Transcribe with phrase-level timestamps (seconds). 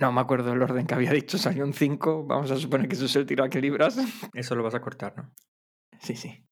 [0.00, 2.24] No me acuerdo el orden que había dicho, salió un 5.
[2.24, 3.98] Vamos a suponer que eso es el tiro a que libras.
[4.32, 5.32] Eso lo vas a cortar, ¿no?
[6.00, 6.44] Sí, sí.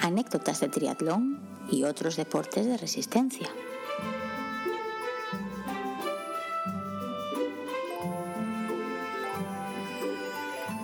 [0.00, 1.40] Anécdotas de triatlón
[1.70, 3.48] y otros deportes de resistencia.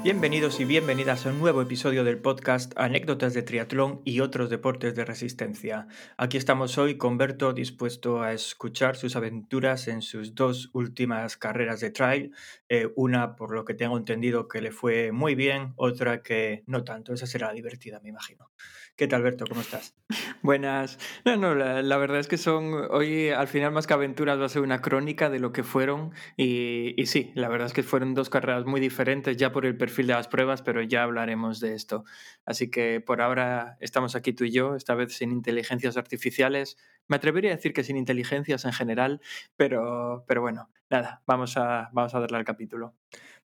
[0.02, 4.94] Bienvenidos y bienvenidas a un nuevo episodio del podcast Anécdotas de Triatlón y otros deportes
[4.94, 5.88] de resistencia.
[6.16, 11.80] Aquí estamos hoy con Berto dispuesto a escuchar sus aventuras en sus dos últimas carreras
[11.80, 12.34] de trail.
[12.70, 16.82] Eh, una, por lo que tengo entendido, que le fue muy bien, otra que no
[16.82, 17.12] tanto.
[17.12, 18.50] Esa será divertida, me imagino.
[19.00, 19.46] ¿Qué tal, Berto?
[19.48, 19.94] ¿Cómo estás?
[20.42, 20.98] Buenas.
[21.24, 24.48] No, no, la, verdad es que son, hoy al final más que aventuras va a
[24.50, 28.12] ser una crónica de lo que fueron y, y, sí, la verdad es que fueron
[28.12, 31.74] dos carreras muy diferentes ya por el perfil de las pruebas, pero ya hablaremos de
[31.74, 32.04] esto.
[32.44, 36.76] Así que por ahora estamos aquí tú y yo, esta vez sin inteligencias artificiales.
[37.08, 39.22] Me atrevería a decir que sin inteligencias en general,
[39.56, 42.94] pero, pero bueno, nada, vamos a, vamos a darle al capítulo.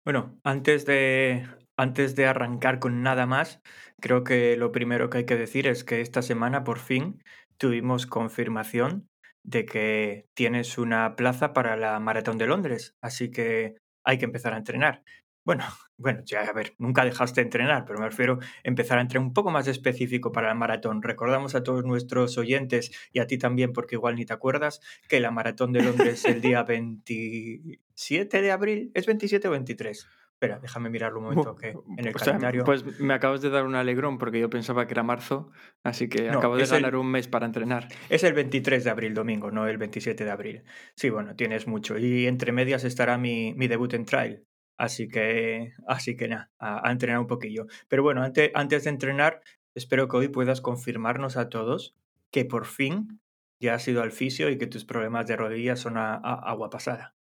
[0.03, 3.61] Bueno, antes de, antes de arrancar con nada más,
[3.99, 7.23] creo que lo primero que hay que decir es que esta semana por fin
[7.57, 9.09] tuvimos confirmación
[9.43, 14.53] de que tienes una plaza para la Maratón de Londres, así que hay que empezar
[14.53, 15.03] a entrenar.
[15.45, 15.63] Bueno,
[15.97, 19.27] bueno, ya a ver, nunca dejaste de entrenar, pero me refiero a empezar a entrenar
[19.27, 21.01] un poco más específico para la maratón.
[21.03, 25.19] Recordamos a todos nuestros oyentes y a ti también, porque igual ni te acuerdas, que
[25.19, 30.07] la maratón de Londres el día 27 de abril, ¿es 27 o 23?
[30.35, 32.65] Espera, déjame mirarlo un momento que en el calendario.
[32.65, 35.49] pues me acabas de dar un alegrón porque yo pensaba que era marzo,
[35.81, 37.87] así que acabo de ganar un mes para entrenar.
[38.09, 40.63] Es el 23 de abril, domingo, no el 27 de abril.
[40.97, 41.97] Sí, bueno, tienes mucho.
[41.97, 44.45] Y entre medias estará mi, mi debut en trail.
[44.77, 47.67] Así que, así que nada, a, entrenar un poquillo.
[47.87, 49.41] Pero bueno, antes, antes de entrenar,
[49.73, 51.95] espero que hoy puedas confirmarnos a todos
[52.29, 53.21] que por fin
[53.61, 57.15] ya has ido al fisio y que tus problemas de rodillas son agua pasada.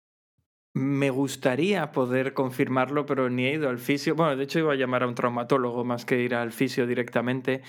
[0.73, 4.15] Me gustaría poder confirmarlo, pero ni he ido al fisio.
[4.15, 7.61] Bueno, de hecho iba a llamar a un traumatólogo más que ir al fisio directamente,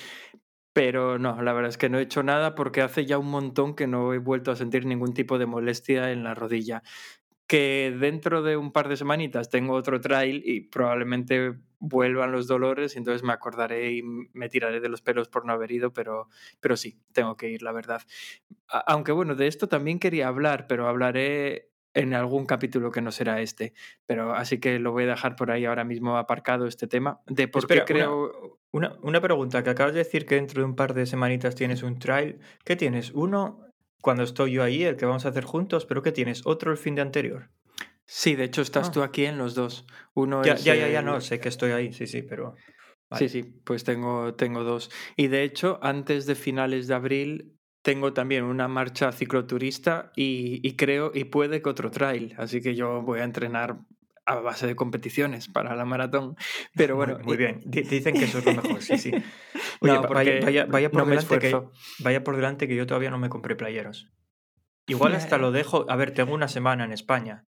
[0.72, 3.74] pero no, la verdad es que no he hecho nada porque hace ya un montón
[3.74, 6.82] que no he vuelto a sentir ningún tipo de molestia en la rodilla.
[7.48, 12.94] Que dentro de un par de semanitas tengo otro trail y probablemente vuelvan los dolores
[12.94, 16.28] y entonces me acordaré y me tiraré de los pelos por no haber ido, pero,
[16.60, 18.02] pero sí, tengo que ir, la verdad.
[18.86, 23.40] Aunque bueno, de esto también quería hablar, pero hablaré en algún capítulo que no será
[23.40, 23.74] este.
[24.06, 27.20] Pero así que lo voy a dejar por ahí ahora mismo aparcado este tema.
[27.26, 28.58] De por qué creo.
[28.70, 31.82] Una, una, pregunta, que acabas de decir que dentro de un par de semanitas tienes
[31.82, 32.38] un trial.
[32.64, 33.10] ¿Qué tienes?
[33.10, 33.60] Uno
[34.00, 36.46] cuando estoy yo ahí, el que vamos a hacer juntos, pero ¿qué tienes?
[36.46, 37.50] ¿Otro el fin de anterior?
[38.04, 38.92] Sí, de hecho estás ah.
[38.92, 39.86] tú aquí en los dos.
[40.14, 42.54] Uno ya, ya, ya, ya, no, sé que estoy ahí, sí, sí, pero.
[43.16, 44.90] Sí, sí, pues tengo, tengo dos.
[45.16, 51.10] Y de hecho, antes de finales de abril tengo también una marcha cicloturista y, creo
[51.14, 53.78] y puede que otro trail, así que yo voy a entrenar
[54.24, 56.36] a base de competiciones para la maratón.
[56.76, 57.60] Pero bueno, muy, bien.
[57.64, 59.10] Dicen que eso es lo mejor, sí, sí.
[59.80, 61.60] vaya, vaya, por delante que,
[61.98, 64.08] vaya por delante que yo todavía no me compré playeros.
[64.86, 65.86] Igual hasta lo dejo.
[65.88, 67.46] A ver, tengo una semana en España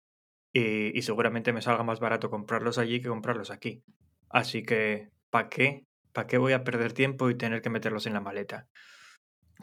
[0.54, 3.84] y, y seguramente me salga más barato comprarlos allí que comprarlos aquí.
[4.30, 5.88] Así que, ¿para qué?
[6.14, 8.68] ¿Para qué voy a perder tiempo y tener que meterlos en la maleta?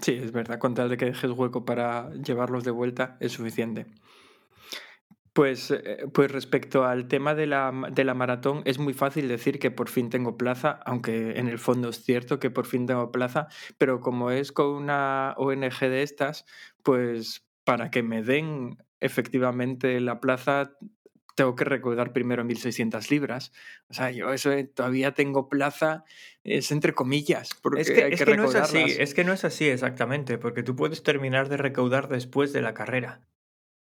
[0.01, 3.87] Sí, es verdad, con tal de que dejes hueco para llevarlos de vuelta es suficiente.
[5.33, 9.59] Pues, eh, pues respecto al tema de la, de la maratón, es muy fácil decir
[9.59, 13.13] que por fin tengo plaza, aunque en el fondo es cierto que por fin tengo
[13.13, 16.47] plaza, pero como es con una ONG de estas,
[16.83, 20.73] pues para que me den efectivamente la plaza
[21.37, 23.53] tengo que recaudar primero 1.600 libras.
[23.89, 26.05] O sea, yo eso todavía tengo plaza,
[26.43, 29.45] es entre comillas, porque es que, hay que, no es así, es que no es
[29.45, 33.21] así exactamente, porque tú puedes terminar de recaudar después de la carrera.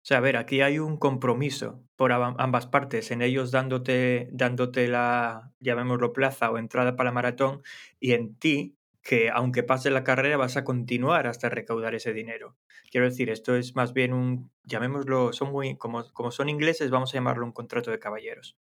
[0.06, 4.88] O sea, a ver, aquí hay un compromiso por ambas partes, en ellos dándote, dándote
[4.88, 7.64] la, llamémoslo, plaza o entrada para la maratón,
[8.00, 8.75] y en ti
[9.06, 12.57] que aunque pase la carrera vas a continuar hasta recaudar ese dinero.
[12.90, 17.13] Quiero decir, esto es más bien un, llamémoslo, son muy, como, como son ingleses, vamos
[17.13, 18.57] a llamarlo un contrato de caballeros.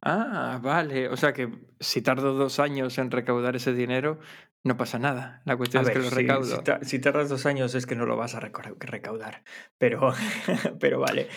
[0.00, 1.08] Ah, vale.
[1.08, 1.50] O sea que
[1.80, 4.18] si tardo dos años en recaudar ese dinero,
[4.64, 5.40] no pasa nada.
[5.44, 6.62] La cuestión es que lo recaudo.
[6.82, 9.42] Si, tardas dos años es que no lo vas a recaudar.
[9.78, 10.12] Pero,
[10.80, 11.28] pero vale.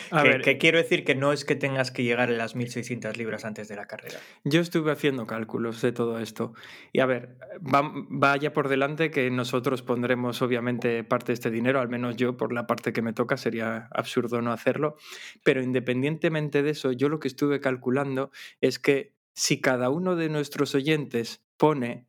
[0.43, 3.67] que, quiero decir que no es que tengas que llegar a las 1.600 libras antes
[3.67, 4.19] de la carrera.
[4.43, 6.53] Yo estuve haciendo cálculos de todo esto.
[6.91, 11.89] Y a ver, vaya por delante que nosotros pondremos obviamente parte de este dinero, al
[11.89, 14.97] menos yo por la parte que me toca, sería absurdo no hacerlo.
[15.43, 20.29] Pero independientemente de eso, yo lo que estuve calculando es que si cada uno de
[20.29, 22.07] nuestros oyentes pone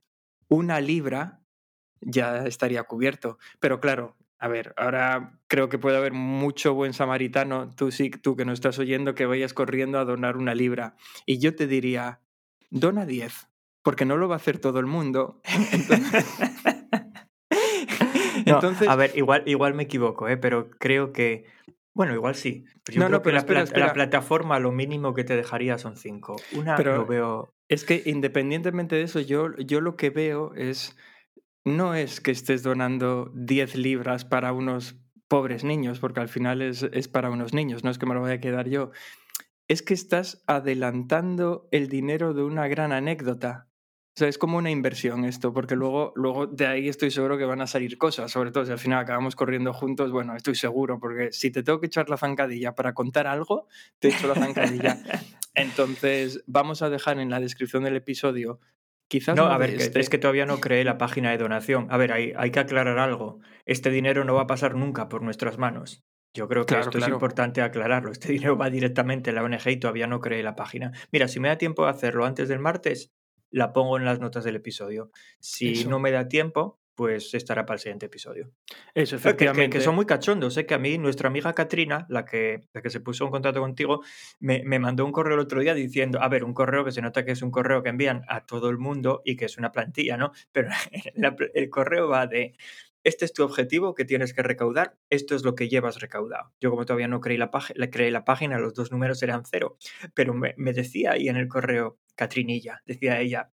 [0.48, 1.42] una libra,
[2.00, 3.38] ya estaría cubierto.
[3.60, 8.36] Pero claro, a ver, ahora creo que puede haber mucho buen samaritano, tú sí, tú
[8.36, 10.96] que nos estás oyendo, que vayas corriendo a donar una libra.
[11.26, 12.20] Y yo te diría,
[12.70, 13.48] dona 10,
[13.82, 15.40] porque no lo va a hacer todo el mundo.
[18.46, 20.36] Entonces, a ver, igual, igual me equivoco, ¿eh?
[20.36, 21.44] pero creo que
[21.94, 22.64] bueno, igual sí.
[22.84, 26.36] Pero no, pero la, la, plataforma lo mínimo que te dejaría son 5.
[26.54, 27.54] Una pero lo veo.
[27.68, 30.96] Es que independientemente de eso, yo, yo lo que veo es
[31.64, 34.96] no es que estés donando 10 libras para unos
[35.28, 38.20] pobres niños, porque al final es, es, para unos niños, no es que me lo
[38.20, 38.90] vaya a quedar yo.
[39.68, 43.68] Es que estás adelantando el dinero de una gran anécdota.
[44.14, 47.44] O sea, es como una inversión esto, porque luego, luego de ahí estoy seguro que
[47.44, 50.98] van a salir cosas, sobre todo si al final acabamos corriendo juntos, bueno, estoy seguro,
[51.00, 53.68] porque si te tengo que echar la zancadilla para contar algo,
[53.98, 54.98] te echo la zancadilla.
[55.54, 58.60] Entonces, vamos a dejar en la descripción del episodio
[59.12, 61.86] Quizás no, a ver, es este que todavía no creé la página de donación.
[61.90, 63.40] A ver, hay, hay, que aclarar algo.
[63.66, 66.02] Este dinero no va a pasar nunca por nuestras manos.
[66.34, 68.10] Yo creo que esto es importante aclararlo.
[68.10, 70.92] Este dinero va directamente a la ONG y todavía no creé la página.
[71.12, 73.12] Mira, si me da tiempo de hacerlo antes del martes,
[73.52, 75.10] la pongo en las notas del episodio.
[75.38, 78.52] Si no me da tiempo, pues estará para el siguiente episodio.
[78.94, 79.78] Eso, efectivamente.
[79.78, 80.54] Que, son muy cachondos.
[80.54, 83.60] Sé que a mí, nuestra amiga Katrina, la que, la que se puso en contacto
[83.60, 84.02] contigo,
[84.40, 87.00] me, me, mandó un correo el otro día diciendo, a ver, un correo que se
[87.00, 89.72] nota que es un correo que envían a todo el mundo y que es una
[89.72, 90.32] plantilla, ¿no?
[90.52, 90.68] Pero
[91.54, 92.54] el correo va de,
[93.04, 96.52] este es tu objetivo que tienes que recaudar, esto es lo que llevas recaudado.
[96.60, 97.50] Yo como todavía no creí la,
[97.90, 99.76] creé la página, los dos números eran cero,
[100.14, 103.50] pero me, me decía ahí en el correo, Catrinilla, decía ella,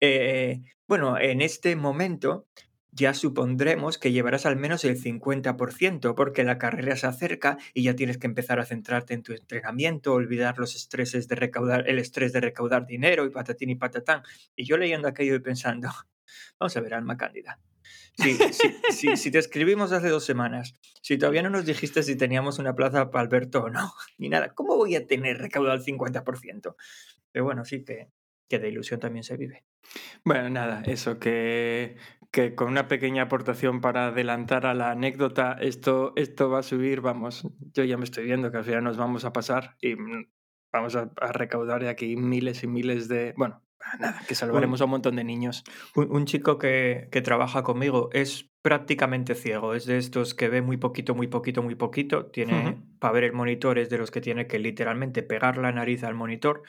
[0.00, 2.46] eh, bueno, en este momento
[2.92, 7.96] ya supondremos que llevarás al menos el 50%, porque la carrera se acerca y ya
[7.96, 12.32] tienes que empezar a centrarte en tu entrenamiento, olvidar los estreses de recaudar, el estrés
[12.34, 14.22] de recaudar dinero y patatín y patatán.
[14.54, 15.88] Y yo leyendo aquello y pensando,
[16.60, 17.58] vamos a ver, Alma Cándida.
[18.14, 22.74] Si, si, te escribimos hace dos semanas, si todavía no nos dijiste si teníamos una
[22.74, 26.76] plaza para Alberto o no, ni nada, ¿cómo voy a tener recaudado el 50%?
[27.32, 28.10] Pero bueno, sí que
[28.52, 29.64] que de ilusión también se vive.
[30.24, 31.96] Bueno, nada, eso, que,
[32.30, 37.00] que con una pequeña aportación para adelantar a la anécdota, esto, esto va a subir,
[37.00, 40.26] vamos, yo ya me estoy viendo que al final nos vamos a pasar y mm,
[40.70, 43.62] vamos a, recaudar de aquí miles y miles de, bueno,
[43.98, 45.64] nada, que salvaremos a un montón de niños.
[45.96, 50.76] Un, chico que, que, trabaja conmigo es prácticamente ciego, es de estos que ve muy
[50.76, 54.46] poquito, muy poquito, muy poquito, tiene, para ver el monitor es de los que tiene
[54.46, 56.64] que literalmente pegar la nariz al monitor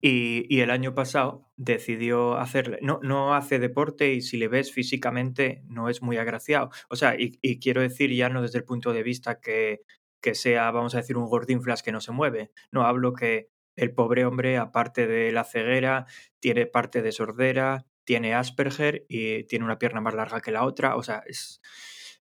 [0.00, 5.62] y, el año pasado decidió hacerle, no, no hace deporte y si le ves físicamente
[5.66, 6.70] no es muy agraciado.
[6.88, 9.82] O sea, y, quiero decir ya no desde el punto de vista que,
[10.20, 12.52] que sea, vamos a decir, un gordinflas que no se mueve.
[12.70, 16.06] No hablo que el pobre hombre, aparte de la ceguera,
[16.40, 20.96] tiene parte de sordera, tiene Asperger y tiene una pierna más larga que la otra.
[20.96, 21.60] O sea, es,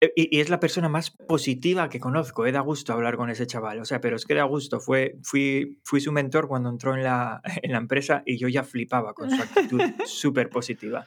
[0.00, 3.46] eh, y, es la persona más positiva que conozco, eh, da gusto hablar con ese
[3.46, 6.94] chaval, o sea, pero es que da gusto, fue, fui, fui su mentor cuando entró
[6.94, 11.06] en la, en la empresa y yo ya flipaba con su actitud súper positiva.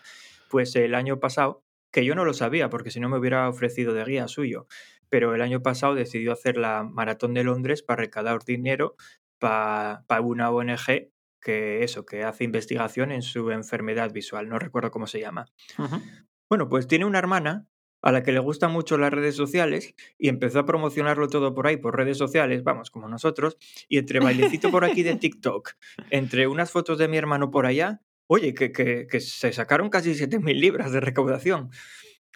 [0.50, 3.94] Pues el año pasado, que yo no lo sabía porque si no me hubiera ofrecido
[3.94, 4.68] de guía suyo,
[5.10, 8.96] pero el año pasado decidió hacer la Maratón de Londres para recaudar dinero
[9.40, 11.12] para, para una ONG
[11.42, 15.46] que eso, que hace investigación en su enfermedad visual, no recuerdo cómo se llama.
[16.50, 17.68] Bueno, pues tiene una hermana
[18.04, 21.68] a la que le gustan mucho las redes sociales y empezó a promocionarlo todo por
[21.68, 25.72] ahí, por redes sociales, vamos, como nosotros, y entre bailecito por aquí de TikTok,
[26.10, 30.60] entre unas fotos de mi hermano por allá, oye, que, que, se sacaron casi 7.000
[30.60, 31.72] libras de recaudación.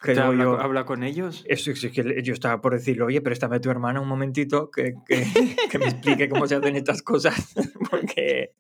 [0.01, 1.43] Que habla, habla, con ellos?
[1.47, 4.93] Eso, es que yo estaba por decirle, oye, préstame a tu hermana un momentito que,
[5.07, 5.25] que,
[5.69, 7.55] que me explique cómo se hacen estas cosas,
[7.89, 8.53] porque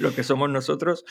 [0.00, 1.04] lo que somos nosotros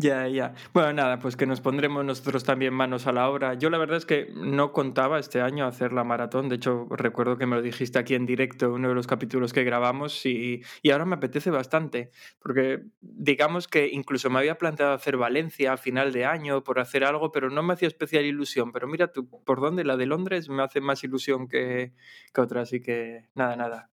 [0.00, 0.54] ya, ya.
[0.72, 3.54] Bueno, nada, pues que nos pondremos nosotros también manos a la obra.
[3.54, 6.48] Yo la verdad es que no contaba este año hacer la maratón.
[6.48, 9.64] De hecho, recuerdo que me lo dijiste aquí en directo, uno de los capítulos que
[9.64, 12.12] grabamos, y, y ahora me apetece bastante.
[12.38, 17.02] Porque digamos que incluso me había planteado hacer Valencia a final de año por hacer
[17.02, 18.70] algo, pero no me hacía especial ilusión.
[18.70, 21.92] Pero mira tú, por dónde la de Londres me hace más ilusión que,
[22.32, 22.60] que otra.
[22.60, 23.90] Así que nada, nada.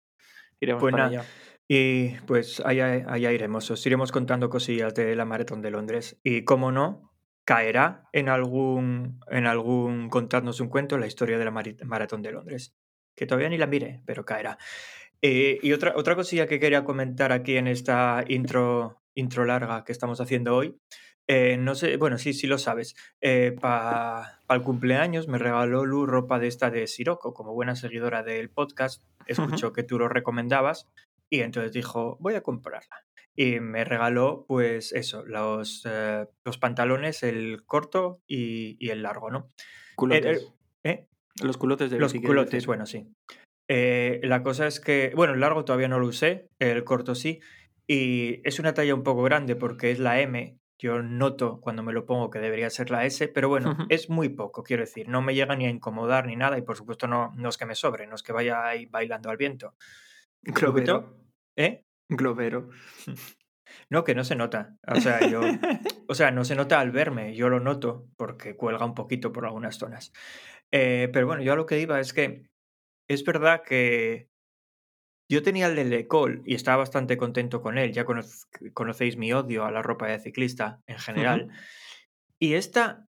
[0.60, 1.26] Iremos pues para allá.
[1.68, 6.20] Y pues allá, allá iremos, os iremos contando cosillas de la Maratón de Londres.
[6.24, 7.12] Y como no,
[7.44, 12.76] caerá en algún, en algún contarnos un cuento la historia de la Maratón de Londres.
[13.16, 14.58] Que todavía ni la mire, pero caerá.
[15.22, 19.92] Eh, y otra, otra cosilla que quería comentar aquí en esta intro, intro larga que
[19.92, 20.78] estamos haciendo hoy.
[21.28, 22.96] Eh, no sé, bueno, sí, sí lo sabes.
[23.22, 28.22] Eh, Para el cumpleaños me regaló Lu ropa de esta de Siroco, como buena seguidora
[28.22, 29.04] del podcast.
[29.26, 30.88] Escucho que tú lo recomendabas
[31.30, 33.04] y entonces dijo, voy a comprarla.
[33.36, 39.30] Y me regaló, pues eso, los, eh, los pantalones, el corto y, y el largo,
[39.30, 39.52] ¿no?
[39.96, 40.54] Culotes.
[40.84, 41.08] ¿Eh?
[41.42, 43.10] Los culotes de Los bici, culotes, bueno, sí.
[43.68, 47.42] Eh, la cosa es que, bueno, el largo todavía no lo usé, el corto sí,
[47.88, 50.58] y es una talla un poco grande porque es la M.
[50.78, 54.30] Yo noto cuando me lo pongo que debería ser la S, pero bueno, es muy
[54.30, 57.34] poco, quiero decir, no me llega ni a incomodar ni nada, y por supuesto no,
[57.36, 59.74] no es que me sobre, no es que vaya ahí bailando al viento.
[60.46, 61.18] Globero.
[61.58, 61.84] ¿Eh?
[62.10, 62.70] Globero.
[63.90, 64.78] No, que no se nota.
[64.88, 65.42] O sea, yo,
[66.08, 69.46] o sea, no se nota al verme, yo lo noto porque cuelga un poquito por
[69.46, 70.12] algunas zonas.
[70.72, 72.48] Eh, pero bueno, yo a lo que iba es que
[73.10, 74.30] es verdad que
[75.30, 77.92] yo tenía el de Lecol y estaba bastante contento con él.
[77.92, 78.24] Ya cono-
[78.74, 81.52] conocéis mi odio a la ropa de ciclista en general.
[82.40, 83.08] Y esta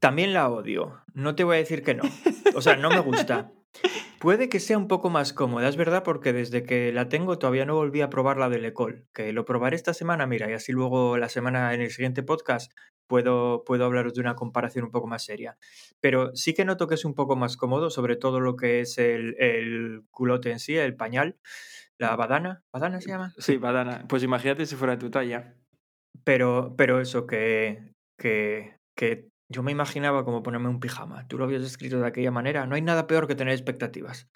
[0.00, 1.02] también la odio.
[1.14, 2.04] No te voy a decir que no.
[2.54, 3.52] O sea, no me gusta.
[4.26, 7.64] Puede que sea un poco más cómoda, es verdad, porque desde que la tengo todavía
[7.64, 10.72] no volví a probar la de Lecol, que lo probaré esta semana, mira, y así
[10.72, 12.72] luego la semana en el siguiente podcast
[13.06, 15.58] puedo, puedo hablaros de una comparación un poco más seria.
[16.00, 18.98] Pero sí que noto que es un poco más cómodo, sobre todo lo que es
[18.98, 21.36] el, el culote en sí, el pañal,
[21.96, 23.32] la badana, ¿badana se llama?
[23.38, 24.06] Sí, badana.
[24.08, 25.54] Pues imagínate si fuera tu talla.
[26.24, 31.26] Pero, pero eso, que, que, que yo me imaginaba como ponerme un pijama.
[31.28, 32.66] Tú lo habías escrito de aquella manera.
[32.66, 34.28] No hay nada peor que tener expectativas.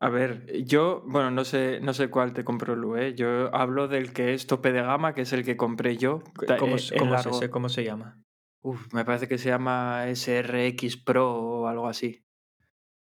[0.00, 3.14] A ver, yo, bueno, no sé, no sé cuál te compró Lu, ¿eh?
[3.14, 6.24] Yo hablo del que es tope de gama, que es el que compré yo.
[6.46, 7.38] ta- ¿Cómo, eh, cómo es largo.
[7.38, 7.50] ese?
[7.50, 8.18] ¿Cómo se llama?
[8.62, 12.24] Uf, me parece que se llama SRX Pro o algo así.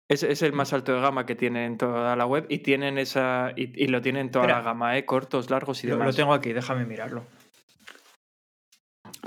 [0.09, 2.97] Es, es el más alto de gama que tienen en toda la web y tienen
[2.97, 4.59] esa y, y lo tienen en toda Espera.
[4.59, 5.05] la gama, ¿eh?
[5.05, 6.15] cortos, largos y Lo, lo demás.
[6.15, 7.25] tengo aquí, déjame mirarlo.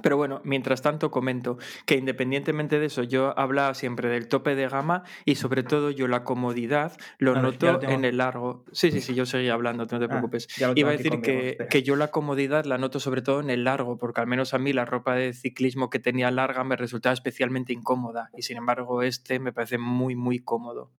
[0.02, 4.68] Pero bueno, mientras tanto comento que independientemente de eso, yo hablaba siempre del tope de
[4.68, 8.18] gama y sobre todo yo la comodidad lo A ver, ya noto lo en el
[8.18, 8.64] largo.
[8.72, 10.48] Sí, sí, sí, yo seguía hablando, no te Ah, preocupes.
[10.74, 13.98] Iba a decir que, que yo la comodidad la noto sobre todo en el largo,
[13.98, 17.72] porque al menos a mí la ropa de ciclismo que tenía larga me resultaba especialmente
[17.72, 20.92] incómoda y sin embargo este me parece muy, muy cómodo.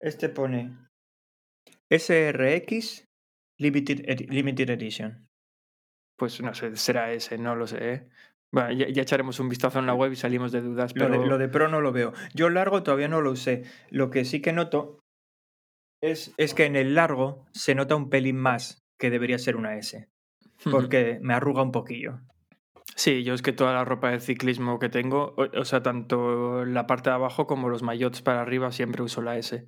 [0.00, 0.76] Este pone
[1.90, 3.04] SRX
[3.58, 5.27] Limited, Limited Edition.
[6.18, 7.92] Pues no sé, será ese, no lo sé.
[7.92, 8.08] ¿eh?
[8.50, 11.20] Bueno, ya, ya echaremos un vistazo en la web y salimos de dudas, Lo, pero
[11.20, 12.12] de, lo de Pro no lo veo.
[12.34, 13.62] Yo largo todavía no lo usé.
[13.90, 14.98] Lo que sí que noto
[16.02, 19.76] es, es que en el largo se nota un pelín más que debería ser una
[19.76, 20.08] S.
[20.68, 22.18] Porque me arruga un poquillo.
[22.96, 26.64] Sí, yo es que toda la ropa de ciclismo que tengo, o, o sea, tanto
[26.64, 29.66] la parte de abajo como los maillots para arriba, siempre uso la S.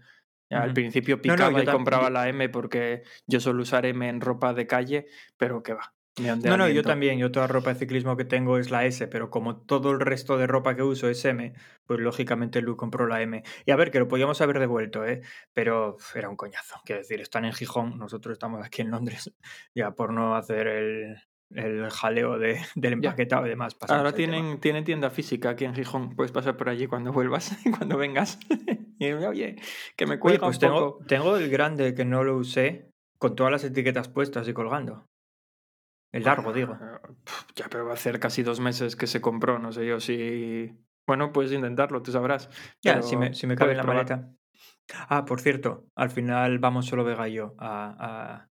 [0.51, 4.21] Al principio No, no, picaba y compraba la M porque yo suelo usar M en
[4.21, 5.95] ropa de calle, pero que va.
[6.19, 7.19] No, no, yo también.
[7.19, 10.37] Yo toda ropa de ciclismo que tengo es la S, pero como todo el resto
[10.37, 11.55] de ropa que uso es M,
[11.87, 13.43] pues lógicamente Lu compró la M.
[13.65, 15.23] Y a ver, que lo podíamos haber devuelto, ¿eh?
[15.55, 16.81] Pero era un coñazo.
[16.85, 19.33] Quiero decir, están en Gijón, nosotros estamos aquí en Londres,
[19.75, 21.17] ya por no hacer el,
[21.55, 23.77] el jaleo de, del empaquetado y demás.
[23.89, 26.17] Ahora tienen, tienen tienda física aquí en Gijón.
[26.17, 28.39] Puedes pasar por allí cuando vuelvas, cuando vengas.
[28.99, 29.57] y oye,
[29.97, 31.05] que me Oye, cuelga pues un tengo, poco.
[31.07, 35.07] tengo el grande que no lo usé, con todas las etiquetas puestas y colgando.
[36.13, 36.77] El largo, digo.
[37.25, 39.59] Pf, Ya, pero va a hacer casi dos meses que se compró.
[39.59, 40.73] No sé yo si.
[41.07, 42.49] Bueno, puedes intentarlo, tú sabrás.
[42.83, 43.97] Ya, pero si me, si me cabe en la probar.
[44.09, 44.33] maleta.
[45.09, 48.49] Ah, por cierto, al final vamos solo Vega y yo a, a-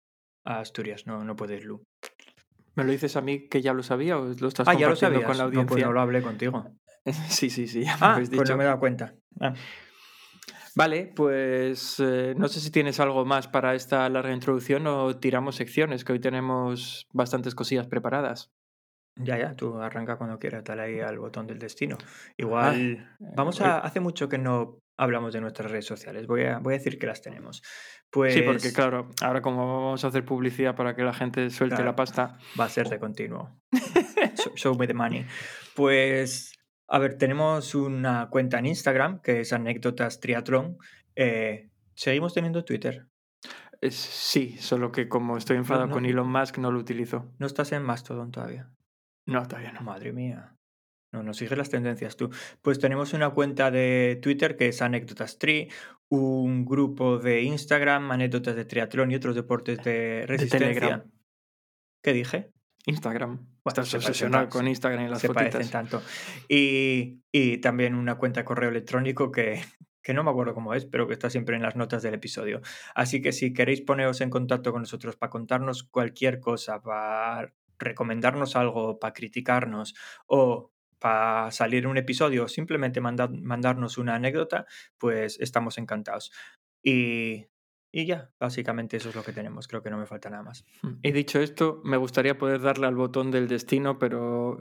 [0.44, 1.82] a Asturias, no, no puedes Lu.
[2.74, 4.96] ¿Me lo dices a mí que ya lo sabía o lo estás Ah, ya lo
[4.96, 5.24] sabías.
[5.24, 5.66] con la No, audiencia?
[5.74, 6.66] pues no lo hablé contigo.
[7.28, 8.52] Sí, sí, sí, ya me Ah, habéis pues dicho.
[8.52, 9.14] no me he dado cuenta.
[9.40, 9.54] Ah,
[10.76, 15.56] Vale, pues eh, no sé si tienes algo más para esta larga introducción o tiramos
[15.56, 18.50] secciones, que hoy tenemos bastantes cosillas preparadas.
[19.16, 21.96] ya, ya, tú arranca cuando quieras, dale ahí al botón del destino.
[22.00, 23.78] Ah, Igual, vamos hoy- a...
[23.78, 27.06] Hace mucho que no hablamos de nuestras redes sociales, voy a, voy a decir que
[27.06, 27.62] las tenemos.
[28.10, 31.76] Pues Sí, porque claro, ahora como vamos a hacer publicidad para que la gente suelte
[31.76, 31.90] Claro.
[31.92, 32.38] la pasta.
[32.60, 33.58] va a ser de continuo.
[33.72, 35.24] Show- Show me the money.
[35.74, 36.52] Pues,
[36.88, 40.78] a ver, tenemos una cuenta en Instagram que es anécdotas triatlón.
[41.14, 43.06] Eh, ¿Seguimos teniendo Twitter?
[43.80, 47.32] Es- sí, solo que como estoy enfadado no- con Elon Musk no lo utilizo.
[47.38, 48.70] ¿No estás en Mastodon todavía?
[49.26, 49.80] No, todavía no.
[49.82, 50.52] Madre mía.
[51.12, 52.30] No, no sigues las tendencias tú.
[52.62, 55.70] Pues tenemos una cuenta de Twitter que es Anécdotas Tri,
[56.08, 60.68] un grupo de Instagram, Anécdotas de Triatlón y otros deportes de resistencia.
[60.68, 61.10] Telegram.
[62.02, 62.50] ¿Qué dije?
[62.86, 63.38] Instagram.
[63.38, 66.02] Se parecen obsesionado con Instagram y las se parecen tanto.
[66.48, 69.62] Y, y también una cuenta de correo electrónico que,
[70.02, 72.62] que no me acuerdo cómo es, pero que está siempre en las notas del episodio.
[72.94, 78.56] Así que si queréis poneros en contacto con nosotros para contarnos cualquier cosa, para recomendarnos
[78.56, 79.94] algo, para criticarnos
[80.26, 84.64] o para salir un episodio o simplemente mandad- mandarnos una anécdota,
[84.96, 86.32] pues estamos encantados.
[86.82, 87.46] Y,
[87.98, 89.66] Y ya, básicamente eso es lo que tenemos.
[89.68, 90.66] Creo que no me falta nada más.
[91.02, 94.58] Y dicho esto, me gustaría poder darle al botón del destino, pero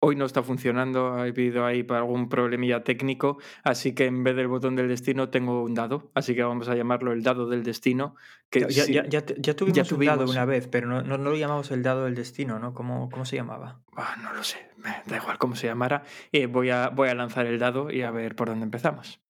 [0.00, 4.48] hoy no está funcionando, ha habido ahí algún problemilla técnico, así que en vez del
[4.48, 8.16] botón del destino tengo un dado, así que vamos a llamarlo el dado del destino.
[8.50, 11.16] Que ya, sí- ya, ya, ya tuvimos, ya un dado una vez, pero no, no,
[11.16, 12.74] no lo llamamos el dado del destino, ¿no?
[12.74, 13.80] ¿Cómo, cómo se llamaba?
[13.96, 16.02] Ah, no lo sé, me da igual cómo se llamara.
[16.32, 19.22] Eh, voy, a, voy a lanzar el dado y a ver por dónde empezamos.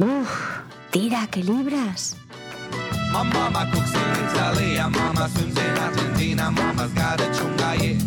[0.00, 0.62] Uf,
[0.92, 2.16] tira, que libras.
[3.12, 7.98] My mama cooks in Italy, my mama swims in Argentina, mama's got a chunga, yeah.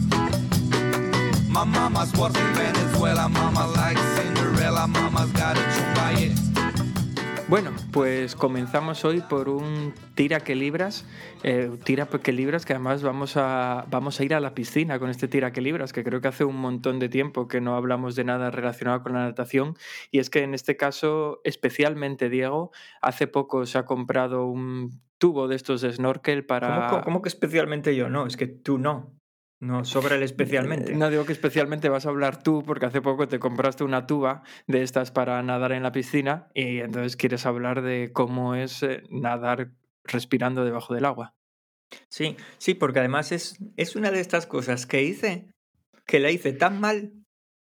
[1.50, 5.91] My mama's works in Venezuela, mama likes Cinderella, mama's got a chunga.
[7.52, 11.06] Bueno, pues comenzamos hoy por un tira que libras,
[11.44, 15.10] eh, tira que libras que además vamos a, vamos a ir a la piscina con
[15.10, 18.16] este tira que libras, que creo que hace un montón de tiempo que no hablamos
[18.16, 19.76] de nada relacionado con la natación
[20.12, 25.50] y es que en este caso especialmente Diego hace poco se ha comprado un tubo
[25.50, 26.88] de estos de snorkel para...
[26.88, 28.10] ¿Cómo, cómo que especialmente yo?
[28.10, 29.21] No, es que tú no.
[29.62, 30.92] No sobra el especialmente.
[30.92, 34.08] Eh, No digo que especialmente vas a hablar tú porque hace poco te compraste una
[34.08, 38.82] tuba de estas para nadar en la piscina y entonces quieres hablar de cómo es
[38.82, 39.72] eh, nadar
[40.04, 41.36] respirando debajo del agua.
[42.10, 45.54] Sí, sí, porque además es, es una de estas cosas que hice,
[46.08, 47.14] que la hice tan mal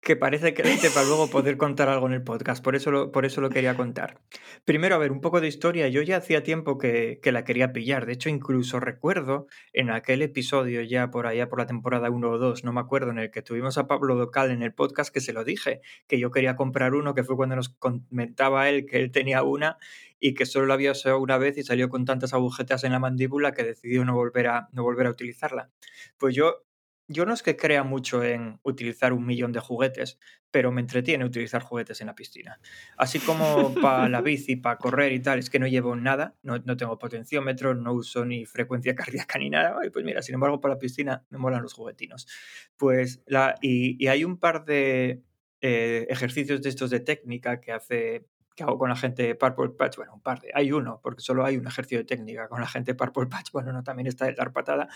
[0.04, 2.62] que parece que para luego poder contar algo en el podcast.
[2.62, 4.20] Por eso lo, por eso lo quería contar.
[4.64, 5.88] Primero, a ver, un poco de historia.
[5.88, 8.04] Yo ya hacía tiempo que, que la quería pillar.
[8.04, 12.38] De hecho, incluso recuerdo en aquel episodio ya por allá por la temporada 1 o
[12.38, 15.20] 2, no me acuerdo, en el que tuvimos a Pablo Docal en el podcast que
[15.20, 18.98] se lo dije, que yo quería comprar uno, que fue cuando nos comentaba él que
[18.98, 19.78] él tenía una
[20.20, 22.98] y que solo la había usado una vez y salió con tantas agujetas en la
[22.98, 25.70] mandíbula que decidió no volver a, no volver a utilizarla.
[26.18, 26.64] Pues yo,
[27.08, 30.18] yo no es que crea mucho en utilizar un millón de juguetes,
[30.50, 32.60] pero me entretiene utilizar juguetes en la piscina.
[32.96, 36.58] Así como para la bici, para correr y tal, es que no llevo nada, no,
[36.58, 39.76] no tengo potenciómetro, no uso ni frecuencia cardíaca ni nada.
[39.82, 42.26] Ay, pues mira, sin embargo, para la piscina me molan los juguetinos.
[42.76, 45.22] Pues la, y, y hay un par de
[45.60, 49.70] eh, ejercicios de estos de técnica que hace que hago con la gente de Purple
[49.70, 52.60] Patch, bueno, un par de, hay uno, porque solo hay un ejercicio de técnica con
[52.60, 54.88] la gente de Purple Patch, bueno, no, también está el dar patada,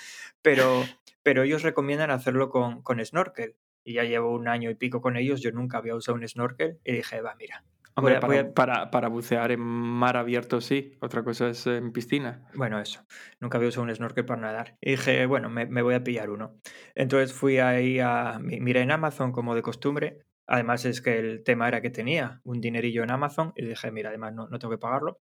[0.43, 0.85] pero,
[1.23, 3.57] pero ellos recomiendan hacerlo con, con snorkel.
[3.85, 6.79] Y ya llevo un año y pico con ellos, yo nunca había usado un snorkel
[6.85, 7.65] y dije, va, mira.
[7.95, 11.91] Hombre, a- para, a- para- para bucear en mar abierto sí, otra cosa es en
[11.93, 12.47] piscina.
[12.55, 13.05] Bueno, eso.
[13.41, 14.77] Nunca había usado un snorkel para nadar.
[14.81, 16.55] Y dije, bueno, me, me voy a pillar uno.
[16.95, 18.39] Entonces fui ahí a.
[18.41, 20.21] mi- Miré en Amazon como de costumbre.
[20.49, 24.09] Además es que el tema era que tenía un dinerillo en Amazon y dije, mira,
[24.09, 25.21] además no, no tengo que pagarlo.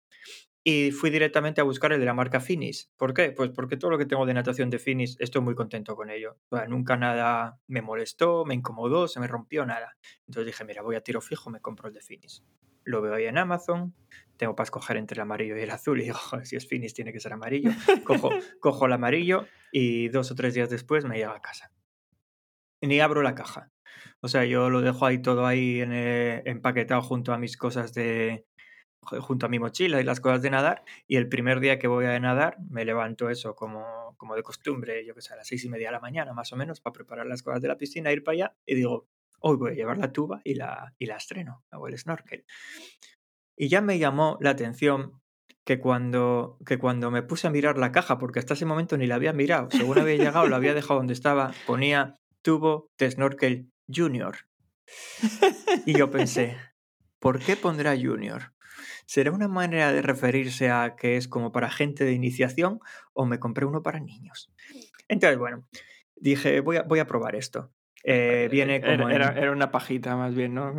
[0.62, 2.92] Y fui directamente a buscar el de la marca Finis.
[2.96, 3.32] ¿Por qué?
[3.32, 6.38] Pues porque todo lo que tengo de natación de Finis estoy muy contento con ello.
[6.50, 9.96] O sea, nunca nada me molestó, me incomodó, se me rompió nada.
[10.26, 12.44] Entonces dije, mira, voy a tiro fijo, me compro el de Finis.
[12.84, 13.94] Lo veo ahí en Amazon,
[14.36, 16.94] tengo para escoger entre el amarillo y el azul y digo, "Joder, si es Finis
[16.94, 17.70] tiene que ser amarillo.
[18.04, 21.72] Cojo, cojo el amarillo y dos o tres días después me llega a casa.
[22.80, 23.72] Ni abro la caja.
[24.20, 27.92] O sea, yo lo dejo ahí todo ahí en, eh, empaquetado junto a mis cosas
[27.94, 28.44] de
[29.02, 31.86] ju- junto a mi mochila y las cosas de nadar y el primer día que
[31.88, 35.46] voy a nadar me levanto eso como, como de costumbre, yo que sé, a las
[35.48, 37.76] seis y media de la mañana más o menos para preparar las cosas de la
[37.76, 39.08] piscina, ir para allá y digo,
[39.40, 42.44] hoy voy a llevar la tuba y la, y la estreno, hago el snorkel.
[43.56, 45.20] Y ya me llamó la atención
[45.64, 49.06] que cuando, que cuando me puse a mirar la caja, porque hasta ese momento ni
[49.06, 53.70] la había mirado, según había llegado, la había dejado donde estaba, ponía tubo de snorkel
[53.94, 54.36] junior.
[55.84, 56.56] Y yo pensé,
[57.18, 58.52] ¿por qué pondrá junior?
[59.06, 62.80] ¿Será una manera de referirse a que es como para gente de iniciación
[63.14, 64.52] o me compré uno para niños?
[65.08, 65.66] Entonces, bueno,
[66.16, 67.72] dije, voy a, voy a probar esto.
[68.04, 70.74] Eh, viene como Era, en- era- una pajita más bien, ¿no?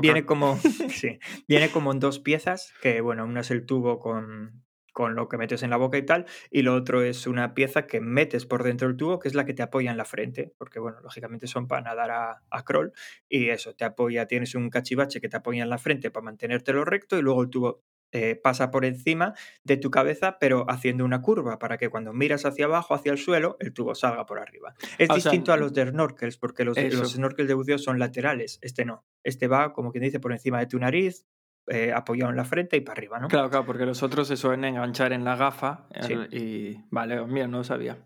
[0.00, 0.56] Viene como,
[0.88, 1.18] sí,
[1.48, 5.38] viene como en dos piezas, que bueno, una es el tubo con, con lo que
[5.38, 8.62] metes en la boca y tal, y lo otro es una pieza que metes por
[8.64, 11.46] dentro del tubo, que es la que te apoya en la frente, porque bueno, lógicamente
[11.46, 12.92] son para nadar a, a crawl,
[13.28, 16.84] y eso, te apoya, tienes un cachivache que te apoya en la frente para mantenértelo
[16.84, 21.20] recto, y luego el tubo eh, pasa por encima de tu cabeza, pero haciendo una
[21.20, 24.74] curva, para que cuando miras hacia abajo, hacia el suelo, el tubo salga por arriba.
[24.96, 27.78] Es Ah, sea, distinto a los de snorkels, porque los, de- los snorkels de buceo
[27.78, 29.04] son laterales, este no.
[29.24, 31.26] Este va, como quien dice, por encima de tu nariz,
[31.70, 33.28] eh, apoyado en la frente y para arriba, ¿no?
[33.28, 36.14] Claro, claro, porque los otros se suelen enganchar en la gafa Sí.
[36.30, 36.84] y...
[36.90, 37.98] Vale, mira, no lo sabía.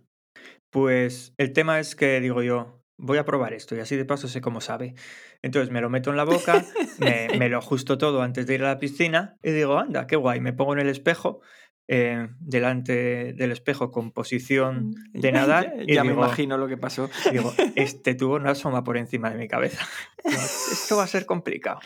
[0.71, 4.29] Pues el tema es que digo yo, voy a probar esto y así de paso
[4.29, 4.95] sé cómo sabe.
[5.43, 6.65] Entonces me lo meto en la boca,
[6.99, 10.17] me, me lo ajusto todo antes de ir a la piscina y digo, anda, qué
[10.17, 11.41] guay, me pongo en el espejo,
[11.89, 16.77] eh, delante del espejo con posición de nadar ya y ya me imagino lo que
[16.79, 17.11] pasó.
[17.31, 19.87] digo, este tubo no asoma por encima de mi cabeza.
[20.25, 21.81] Esto va a ser complicado.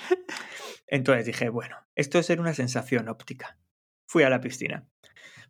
[0.87, 3.59] Entonces dije, bueno, esto es una sensación óptica.
[4.07, 4.87] Fui a la piscina.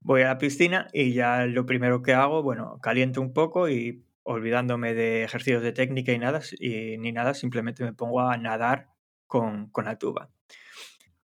[0.01, 4.05] Voy a la piscina y ya lo primero que hago, bueno, caliento un poco y
[4.23, 8.89] olvidándome de ejercicios de técnica y nada, y, ni nada, simplemente me pongo a nadar
[9.27, 10.31] con, con la tuba.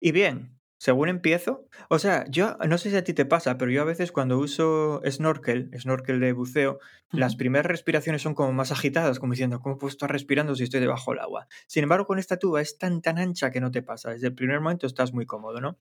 [0.01, 3.71] Y bien, según empiezo, o sea, yo no sé si a ti te pasa, pero
[3.71, 6.79] yo a veces cuando uso snorkel, snorkel de buceo,
[7.13, 10.81] las primeras respiraciones son como más agitadas, como diciendo, ¿cómo puedo estar respirando si estoy
[10.81, 11.49] debajo del agua?
[11.67, 14.13] Sin embargo, con esta tuba es tan tan ancha que no te pasa.
[14.13, 15.77] Desde el primer momento estás muy cómodo, ¿no?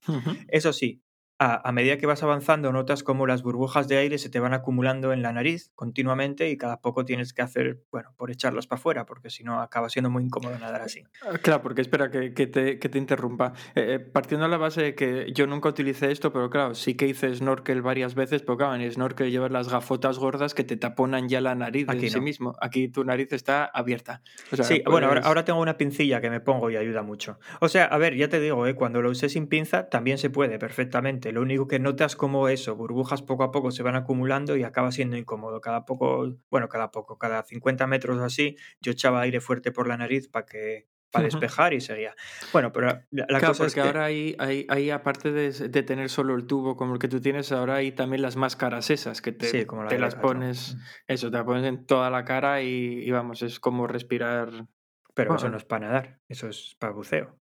[0.48, 1.00] Eso sí,
[1.40, 4.52] a, a medida que vas avanzando, notas como las burbujas de aire se te van
[4.52, 8.78] acumulando en la nariz continuamente y cada poco tienes que hacer, bueno, por echarlas para
[8.78, 11.02] afuera, porque si no acaba siendo muy incómodo nadar así.
[11.22, 13.54] Ah, Claro, porque espera que, que te, que te interrumpa.
[13.74, 16.94] Eh, eh, partiendo de la base de que yo nunca utilicé esto, pero claro, sí
[16.94, 20.76] que hice snorkel varias veces, pero claro, en snorkel llevas las gafotas gordas que te
[20.76, 22.54] taponan ya la nariz Aquí en sí mismo.
[22.60, 24.22] Aquí tu nariz está abierta.
[24.52, 27.38] O sea, Sí, bueno, ahora, ahora tengo una pincilla que me pongo y ayuda mucho.
[27.60, 28.74] O sea, a ver, ya te digo, ¿eh?
[28.74, 31.29] cuando lo usé sin pinza también se puede perfectamente.
[31.32, 34.92] Lo único que notas como eso, burbujas poco a poco se van acumulando y acaba
[34.92, 35.60] siendo incómodo.
[35.60, 39.88] Cada poco, bueno, cada poco, cada 50 metros o así, yo echaba aire fuerte por
[39.88, 42.14] la nariz para que para despejar y seguía.
[42.52, 43.80] Bueno, pero la, Claro, cosa porque es que...
[43.80, 47.20] ahora hay, hay, hay, aparte de, de tener solo el tubo como el que tú
[47.20, 50.76] tienes, ahora hay también las máscaras esas que te, Sí, como la te las pones,
[51.06, 54.66] eso, te las pones en toda la cara y, y vamos, es como respirar.
[55.14, 57.39] Pero eso no es para nadar, eso es para buceo.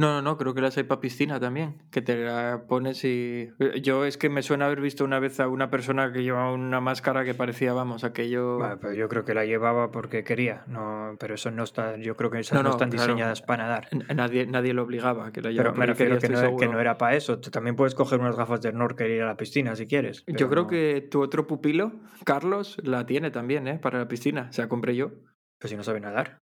[0.00, 3.50] No, no, no, creo que las hay para piscina también, que te la pones y...
[3.58, 6.52] eh, Yo es que me suena haber visto una vez a una persona que llevaba
[6.52, 8.56] una máscara que parecía, vamos, aquello...
[8.56, 12.16] Bueno, pero yo creo que la llevaba porque quería, no, pero eso no está, yo
[12.16, 13.08] creo que esas No, no, no, están claro.
[13.08, 13.88] diseñadas para nadar.
[14.14, 16.68] Nadie, nadie lo obligaba a que la Pero llevara me refiero quería, que no, que
[16.68, 17.38] no era para eso.
[17.38, 20.24] Tú también puedes coger unas gafas de snorkel y ir a la piscina si quieres.
[20.26, 21.92] Yo pero creo que tu otro pupilo,
[22.24, 23.78] Carlos, la tiene también, ¿eh?
[23.78, 24.46] Para la piscina.
[24.48, 25.10] O sea, compré yo.
[25.58, 26.38] Pues si no sabe nadar.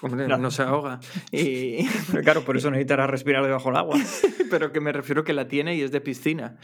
[0.00, 0.38] Hombre, No.
[0.38, 1.00] no se ahoga.
[1.32, 1.86] Y...
[2.10, 3.96] Pero claro, por eso necesitarás respirar debajo del agua.
[4.50, 6.58] Pero que me refiero que la tiene y es de piscina.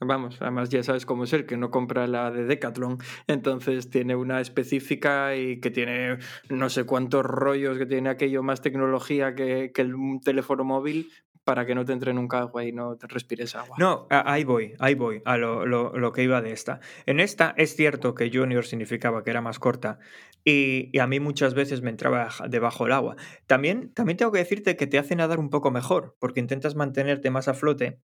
[0.00, 2.98] Vamos, además ya sabes cómo es el que no compra la de Decathlon.
[3.26, 8.62] Entonces tiene una específica y que tiene no sé cuántos rollos, que tiene aquello más
[8.62, 11.10] tecnología que, que el teléfono móvil
[11.44, 13.76] para que no te entre nunca agua y no te respires agua.
[13.78, 16.80] No, ahí voy, ahí voy, a lo, lo- lo que iba de esta.
[17.06, 19.98] En esta es cierto que Junior significaba que era más corta
[20.44, 23.16] y, y a mí muchas veces me entraba debajo del agua.
[23.46, 27.30] También, también tengo que decirte que te hace nadar un poco mejor porque intentas mantenerte
[27.30, 28.00] más a flote,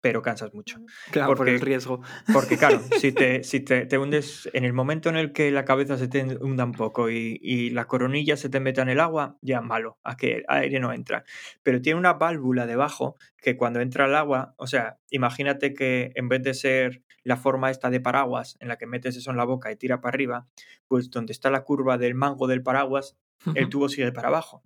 [0.00, 0.78] pero cansas mucho.
[1.10, 2.02] claro, por porque- el riesgo.
[2.32, 5.64] Porque claro, si te, si te, te hundes en el momento en el que la
[5.64, 9.00] cabeza se te hunda un poco y, y la coronilla se te meta en el
[9.00, 11.24] agua, ya malo, a que el aire no entra.
[11.62, 16.28] Pero tiene una válvula debajo que cuando entra el agua, o sea, imagínate que en
[16.28, 19.44] vez de ser la forma esta de paraguas en la que metes eso en la
[19.44, 20.46] boca y tira para arriba,
[20.86, 23.16] pues donde está la curva del mango del paraguas,
[23.54, 24.62] el tubo sigue para abajo.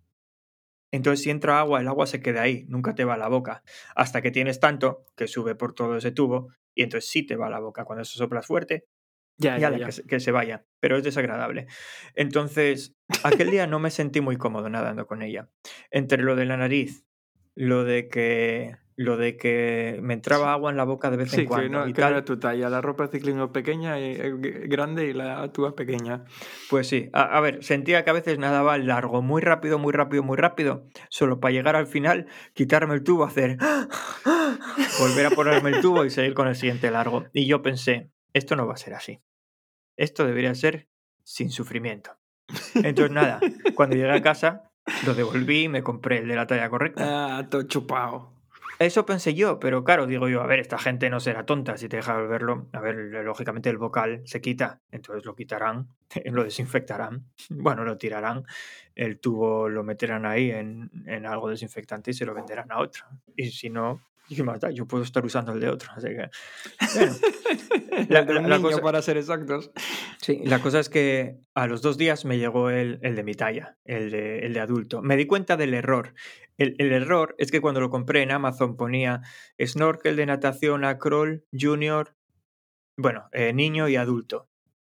[0.90, 3.62] Entonces, si entra agua, el agua se queda ahí, nunca te va a la boca,
[3.94, 7.46] hasta que tienes tanto que sube por todo ese tubo y entonces sí te va
[7.46, 7.84] a la boca.
[7.84, 8.86] Cuando eso soplas fuerte,
[9.36, 9.86] Ya, ya, ya.
[9.86, 11.66] Que, se, que se vaya, pero es desagradable.
[12.14, 15.48] Entonces, aquel día no me sentí muy cómodo nadando con ella.
[15.90, 17.04] Entre lo de la nariz,
[17.54, 21.42] lo de que, lo de que me entraba agua en la boca de vez Sí,
[21.42, 22.68] en cuando que no, y que no tal, era tu talla.
[22.68, 24.32] La ropa de ciclismo pequeña y eh,
[24.66, 26.24] grande y la tuya pequeña.
[26.68, 30.24] Pues sí, a, a ver, sentía que a veces nadaba largo, muy rápido, muy rápido,
[30.24, 33.56] muy rápido, solo para llegar al final, quitarme el tubo, hacer...
[34.98, 37.26] volver a ponerme el tubo y seguir con el siguiente largo.
[37.32, 39.20] Y yo pensé, esto no va a ser así.
[39.96, 40.88] Esto debería ser
[41.22, 42.18] sin sufrimiento.
[42.74, 43.38] Entonces nada,
[43.76, 44.72] cuando llegué a casa,
[45.06, 47.38] lo devolví y me compré el de la talla correcta.
[47.38, 48.37] Ah, todo chupado.
[48.78, 51.88] Eso pensé yo, pero claro, digo yo, a ver, esta gente no será tonta si
[51.88, 52.68] te deja verlo.
[52.72, 55.88] A ver, lógicamente el vocal se quita, entonces lo quitarán,
[56.26, 58.44] lo desinfectarán, bueno, lo tirarán,
[58.94, 63.04] el tubo lo meterán ahí en, en algo desinfectante y se lo venderán a otro.
[63.36, 64.70] Y si no, ¿qué más da?
[64.70, 66.30] Yo puedo estar usando el de otro, así que...
[66.94, 67.14] Bueno,
[68.08, 69.70] La- de la- un la niño, cosa- para ser exactos.
[70.20, 73.34] Sí, la cosa es que a los dos días me llegó el, el de mi
[73.34, 75.00] talla, el de, el de adulto.
[75.02, 76.14] Me di cuenta del error.
[76.56, 79.22] El, el error es que cuando lo compré en Amazon ponía
[79.64, 82.14] snorkel de natación acrol junior,
[82.96, 84.48] bueno, eh, niño y adulto.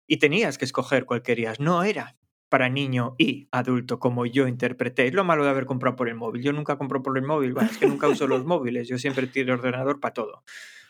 [0.07, 1.59] Y tenías que escoger cuál querías.
[1.59, 2.17] No era
[2.49, 5.09] para niño y adulto, como yo interpreté.
[5.09, 6.43] Es lo malo de haber comprado por el móvil.
[6.43, 7.53] Yo nunca compro por el móvil.
[7.53, 8.87] Bueno, es que nunca uso los móviles.
[8.87, 10.45] Yo siempre tiro el ordenador para todo.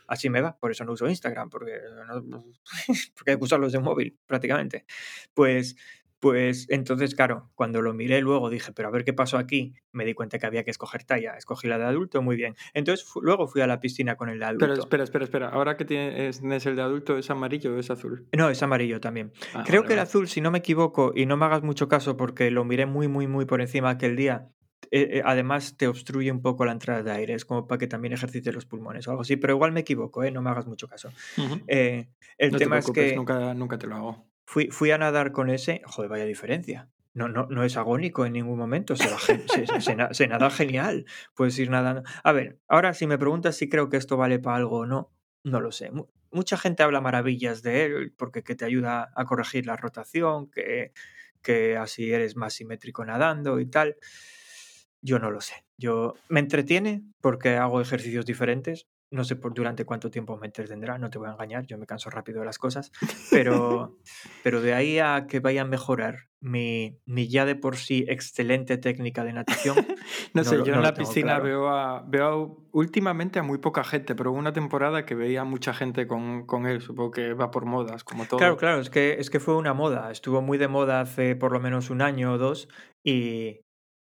[0.09, 0.57] Así me va.
[0.59, 1.73] Por eso no uso Instagram, porque,
[2.25, 2.45] no-
[3.17, 4.85] porque hay que usarlos de móvil, prácticamente.
[5.35, 5.77] Pues,
[6.19, 10.05] pues entonces, claro, cuando lo miré luego dije, pero a ver qué pasó aquí, me
[10.07, 11.37] di cuenta que había que escoger talla.
[11.37, 12.57] Escogí la de adulto, muy bien.
[12.73, 14.67] Entonces luego fui a la piscina con el de adulto.
[14.67, 15.49] Pero espera, espera, espera.
[15.51, 18.27] Ahora que tienes, tienes el de adulto, ¿es amarillo o es azul?
[18.37, 19.31] No, es amarillo también.
[19.53, 20.09] Ah, Creo vale, que el vale.
[20.09, 23.09] azul, si no me equivoco, y no me hagas mucho caso porque lo miré muy,
[23.09, 24.49] muy, muy por encima aquel día,
[24.91, 27.87] eh, eh, además te obstruye un poco la entrada de aire, es como para que
[27.87, 30.31] también ejercites los pulmones o algo así, pero igual me equivoco, ¿eh?
[30.31, 31.13] no me hagas mucho caso.
[31.67, 34.27] Eh, el No te tema es que nunca, nunca te lo hago.
[34.47, 36.91] fui, fui a nadar con ese, joder, vaya diferencia.
[37.15, 39.09] No, no, no es agónico en ningún momento, se,
[40.29, 42.03] nada genial, puedes ir nadando.
[42.23, 45.13] A ver, ahora si me preguntas si creo que esto vale para algo o no,
[45.43, 45.91] no lo sé.
[45.91, 50.51] Mu- Mucha gente habla maravillas de él porque que te ayuda a corregir la rotación,
[50.51, 50.93] que,
[51.41, 53.97] que así eres más simétrico nadando y tal.
[55.07, 55.55] Yo no lo sé.
[55.79, 58.87] Yo me entretiene porque hago ejercicios diferentes.
[59.13, 61.87] No sé por durante cuánto tiempo me entretendrá, no te voy a engañar, yo me
[61.87, 62.91] canso rápido de las cosas,
[63.31, 63.97] pero,
[64.43, 68.79] pero de ahí a que vaya a mejorar mi, mi ya de por sí excelente
[68.79, 69.77] técnica de natación,
[70.35, 71.45] No, No sé, lo- yo no en la piscina claro.
[71.45, 75.73] veo, a, veo últimamente a muy poca gente, pero hubo una temporada que veía mucha
[75.73, 76.81] gente con, con él.
[76.81, 78.39] Supongo que va por modas, como todo.
[78.39, 80.11] Claro, claro, es que, es que fue una moda.
[80.11, 82.69] Estuvo muy de moda hace por lo menos un año o dos
[83.05, 83.61] y,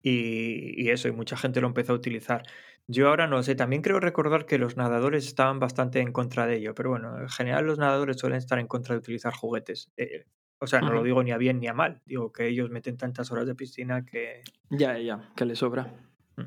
[0.01, 2.43] y, y eso, y mucha gente lo empezó a utilizar.
[2.87, 6.57] Yo ahora no sé, también creo recordar que los nadadores estaban bastante en contra de
[6.57, 9.91] ello, pero bueno, en general los nadadores suelen estar en contra de utilizar juguetes.
[9.95, 10.25] Eh,
[10.57, 12.97] o sea, no lo digo ni a bien ni a mal, digo que ellos meten
[12.97, 14.41] tantas horas de piscina que...
[14.71, 15.83] Ya, ya, que le sobra.
[16.35, 16.41] Mm.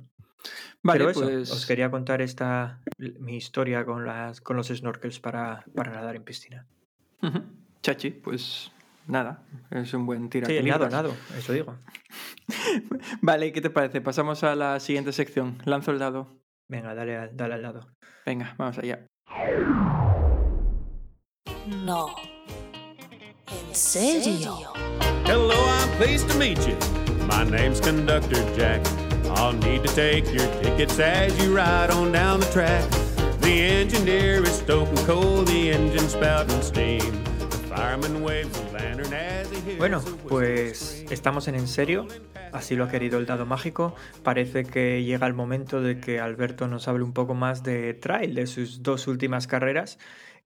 [0.83, 1.51] Vale, pero eso, pues.
[1.53, 6.25] os quería contar esta, mi historia con, las, con los snorkels para, para nadar en
[6.25, 6.67] piscina.
[7.83, 8.73] Chachi, pues
[9.13, 11.77] nada, es un buen tira Sí, nado, nado, eso digo.
[13.23, 14.01] Vale, ¿qué te parece?
[14.01, 15.59] Pasamos a la siguiente sección.
[15.65, 16.41] Lanzo el dado.
[16.69, 17.81] Venga, dale, al- dale al lado.
[18.27, 19.07] Venga, vamos allá.
[21.85, 22.15] No.
[23.69, 24.59] ¿En serio?
[25.27, 26.77] Hello, I'm pleased to meet you.
[27.27, 28.81] My name's Conductor Jack.
[29.37, 32.85] I'll need to take your tickets as you ride on down the track.
[33.41, 37.23] The engineer is stoking coal, the engine spouting steam.
[39.79, 42.07] Bueno, pues estamos en en serio,
[42.53, 43.95] así lo ha querido el dado mágico.
[44.23, 48.35] Parece que llega el momento de que Alberto nos hable un poco más de trail,
[48.35, 49.99] de sus dos últimas carreras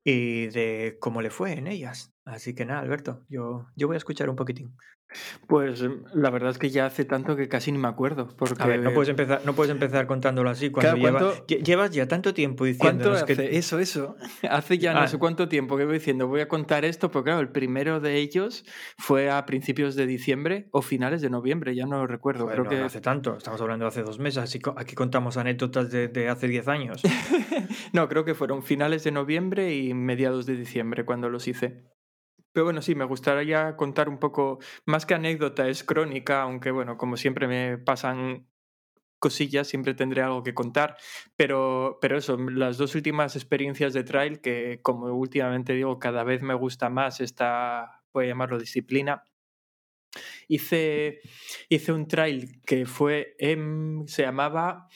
[0.03, 2.15] y de cómo le fue en ellas.
[2.26, 4.76] Así que nada, Alberto, yo, yo voy a escuchar un poquitín.
[5.46, 8.26] Pues em, la verdad es que ya hace tanto que casi ni me acuerdo.
[8.36, 8.60] Porque...
[8.60, 11.62] A ver, no puedes empezar, no puedes empezar contándolo así cuando Claro, lleva- ¿cuánto- lle-
[11.62, 12.76] llevas ya tanto tiempo que
[13.56, 14.16] Eso, eso.
[14.50, 15.06] Hace ya no Ah.
[15.06, 18.16] sé cuánto tiempo que voy diciendo, voy a contar esto, porque claro, el primero de
[18.16, 18.64] ellos
[18.98, 22.42] fue a principios de diciembre o finales de noviembre, ya no lo recuerdo.
[22.42, 25.36] Joder, Creo que no hace tanto, estamos hablando de hace dos meses, así aquí contamos
[25.36, 27.00] anécdotas de, de hace diez años.
[27.92, 31.84] No, creo que fueron finales de noviembre y mediados de diciembre cuando los hice.
[32.56, 36.96] Pero bueno, sí, me gustaría contar un poco, más que anécdota, es crónica, aunque bueno,
[36.96, 38.48] como siempre me pasan
[39.18, 40.96] cosillas, siempre tendré algo que contar.
[41.36, 46.40] Pero, pero eso, las dos últimas experiencias de trail, que como últimamente digo, cada vez
[46.40, 49.22] me gusta más esta, voy a llamarlo disciplina.
[50.48, 51.20] Hice,
[51.68, 54.88] hice un trail que fue, en, se llamaba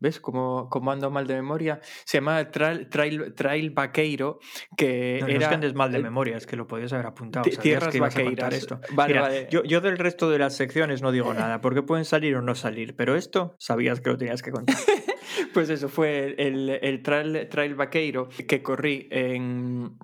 [0.00, 1.80] ¿Ves cómo, cómo ando mal de memoria?
[2.04, 4.38] Se llama Trail, trail, trail Vaqueiro,
[4.76, 7.50] que No, no es que andes mal de memoria, es que lo podías haber apuntado.
[7.50, 8.54] Tierras que ibas a contar vaqueiras.
[8.62, 8.80] esto.
[8.94, 9.48] Vale, Mira, vale.
[9.50, 12.54] Yo, yo del resto de las secciones no digo nada, porque pueden salir o no
[12.54, 14.76] salir, pero esto sabías que lo tenías que contar.
[15.52, 19.96] Pues eso fue el, el trail, trail Vaqueiro que corrí en,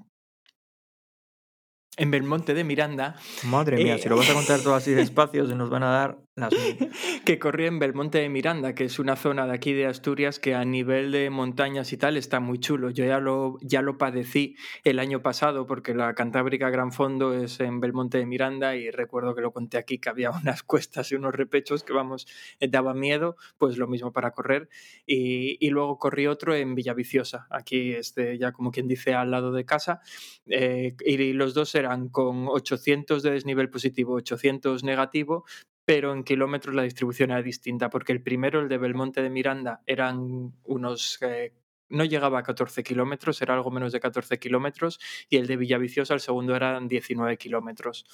[1.97, 5.47] en Belmonte de Miranda, Madre mía, Eh, si lo vas a contar todo así despacio,
[5.47, 6.53] se nos van a dar las
[7.25, 10.55] que corrí en Belmonte de Miranda, que es una zona de aquí de Asturias que
[10.55, 12.91] a nivel de montañas y tal está muy chulo.
[12.91, 17.61] Yo ya lo, ya lo padecí el año pasado porque la Cantábrica Gran Fondo es
[17.61, 21.15] en Belmonte de Miranda y recuerdo que lo conté aquí que había unas cuestas y
[21.15, 22.27] unos repechos que vamos,
[22.61, 24.69] daba miedo, pues lo mismo para correr.
[25.07, 29.53] Y, y luego corrí otro en Villaviciosa, aquí este, ya como quien dice al lado
[29.53, 30.01] de casa,
[30.47, 35.45] eh, y los dos eran con 800 de desnivel positivo, 800 negativo,
[35.85, 39.83] pero en kilómetros la distribución era distinta, porque el primero, el de Belmonte de Miranda,
[39.87, 41.19] eran unos...
[41.23, 41.53] eh,
[41.91, 46.15] no llegaba a 14 kilómetros, era algo menos de 14 kilómetros, y el de Villaviciosa,
[46.15, 48.07] el segundo, eran 19 kilómetros.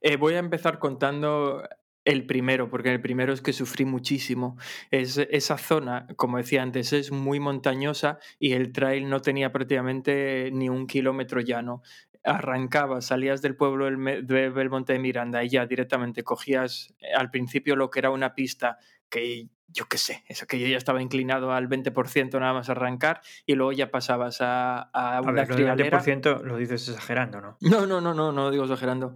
[0.00, 1.62] Eh, voy a empezar contando
[2.04, 4.56] el primero, porque el primero es que sufrí muchísimo.
[4.90, 10.50] Es, esa zona, como decía antes, es muy montañosa y el trail no tenía prácticamente
[10.52, 11.82] ni un kilómetro llano.
[12.24, 17.76] Arrancabas, salías del pueblo de Belmonte de Miranda y ya directamente cogías eh, al principio
[17.76, 18.78] lo que era una pista
[19.08, 23.20] que yo qué sé, eso que yo ya estaba inclinado al 20% nada más arrancar
[23.46, 26.00] y luego ya pasabas a, a A una ver, lo del trialera.
[26.00, 27.56] 20% lo dices exagerando, ¿no?
[27.60, 29.14] No, no, no, no, no lo digo exagerando.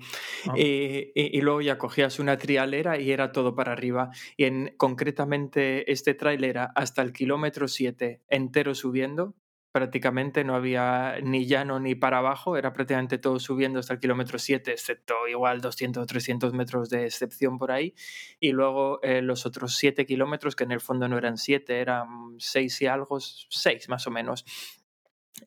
[0.49, 0.55] Ah.
[0.57, 4.11] Eh, y, y luego ya cogías una trialera y era todo para arriba.
[4.37, 9.35] Y en, concretamente este trail era hasta el kilómetro 7 entero subiendo.
[9.75, 14.39] Prácticamente, no había ni llano ni para abajo, era prácticamente todo subiendo hasta el kilómetro
[14.39, 17.93] 7, excepto igual 200 o 300 metros de excepción por ahí,
[18.39, 22.37] y luego eh, los otros 7 kilómetros, que en el fondo no eran 7, eran
[22.39, 24.45] 6 y algo, 6 más o menos,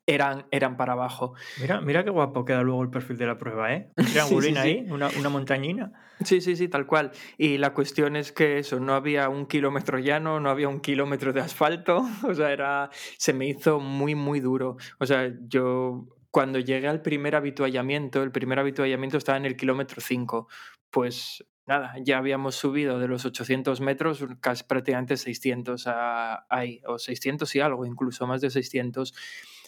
[0.06, 1.34] eran, eran para abajo.
[1.60, 3.92] Mira, mira qué guapo queda luego el perfil de la prueba, ¿eh?
[3.98, 5.92] Un triangulín ahí, una, una montañina.
[6.24, 7.12] Sí, sí, sí, tal cual.
[7.38, 11.34] Y la cuestión es que eso, no había un kilómetro llano, no había un kilómetro
[11.34, 14.78] de asfalto, o sea, era, se me hizo muy, muy duro.
[15.00, 20.02] O sea, yo cuando llegué al primer habituallamiento, el primer habituallamiento estaba en el kilómetro
[20.02, 20.48] 5,
[20.90, 26.98] pues nada, ya habíamos subido de los 800 metros casi prácticamente 600 a, ahí, o
[26.98, 29.14] 600 y algo, incluso más de 600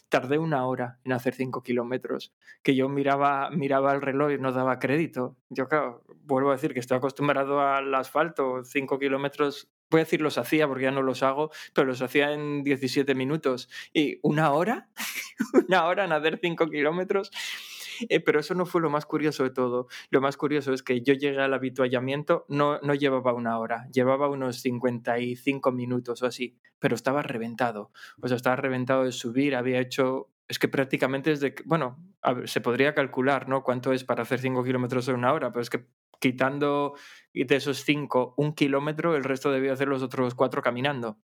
[0.10, 4.52] tardé una hora en hacer 5 kilómetros, que yo miraba, miraba el reloj y no
[4.52, 5.38] daba crédito.
[5.50, 10.22] Yo, claro, vuelvo a decir que estoy acostumbrado al asfalto, 5 kilómetros, voy a decir
[10.22, 13.70] los hacía porque ya no los hago, pero los hacía en 17 minutos.
[13.94, 14.90] ¿Y una hora?
[15.68, 17.32] ¿Una hora en hacer 5 kilómetros?
[18.08, 19.88] Eh, pero eso no fue lo más curioso de todo.
[20.10, 24.30] Lo más curioso es que yo llegué al habituallamiento, no, no llevaba una hora, llevaba
[24.30, 27.92] unos 55 minutos o así, pero estaba reventado.
[28.22, 31.98] O sea, estaba reventado de subir, había hecho es que prácticamente desde, bueno,
[32.46, 33.64] se podría calcular, ¿no?
[33.64, 35.86] Cuánto es para hacer 5 kilómetros en una hora, pero es que
[36.20, 36.96] quitando
[37.34, 41.20] de esos 5 un kilómetro, el resto debía hacer los otros 4 caminando.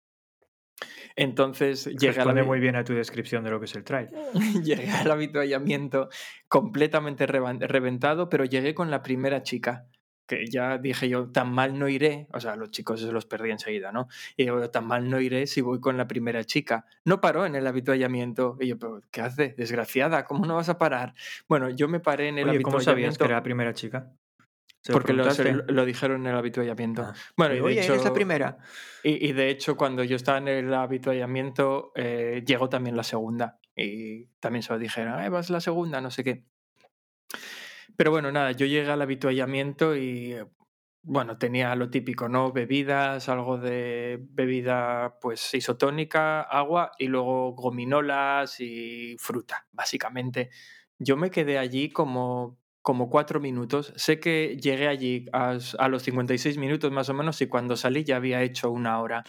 [1.16, 4.08] Entonces llegué Responde muy bien a tu descripción de lo que es el trail.
[4.64, 6.08] llegué al habituallamiento
[6.48, 9.86] completamente reventado, pero llegué con la primera chica
[10.30, 13.50] que ya dije yo, tan mal no iré, o sea, los chicos se los perdí
[13.50, 14.06] enseguida, ¿no?
[14.36, 16.86] Y yo, tan mal no iré si voy con la primera chica.
[17.04, 18.56] No paró en el habituallamiento.
[18.60, 19.54] Y yo, pero ¿qué hace?
[19.58, 21.14] Desgraciada, ¿cómo no vas a parar?
[21.48, 22.70] Bueno, yo me paré en el Oye, habituallamiento.
[22.70, 24.12] ¿cómo sabías que era la primera chica?
[24.82, 25.52] ¿Se Porque lo, preguntaste?
[25.66, 27.02] se- lo dijeron en el habituallamiento.
[27.02, 27.14] Ah.
[27.36, 28.58] Bueno, y de Oye, hecho, eres la primera.
[29.02, 33.60] Y, y de hecho, cuando yo estaba en el habituallamiento, eh, llegó también la segunda.
[33.76, 36.44] Y también se lo dijeron, "Eh, vas la segunda, no sé qué.
[37.96, 40.36] Pero bueno, nada, yo llegué al habituallamiento y,
[41.02, 42.52] bueno, tenía lo típico, ¿no?
[42.52, 50.50] Bebidas, algo de bebida, pues, isotónica, agua y luego gominolas y fruta, básicamente.
[50.98, 53.92] Yo me quedé allí como, como cuatro minutos.
[53.96, 58.04] Sé que llegué allí a, a los 56 minutos más o menos y cuando salí
[58.04, 59.24] ya había hecho una hora.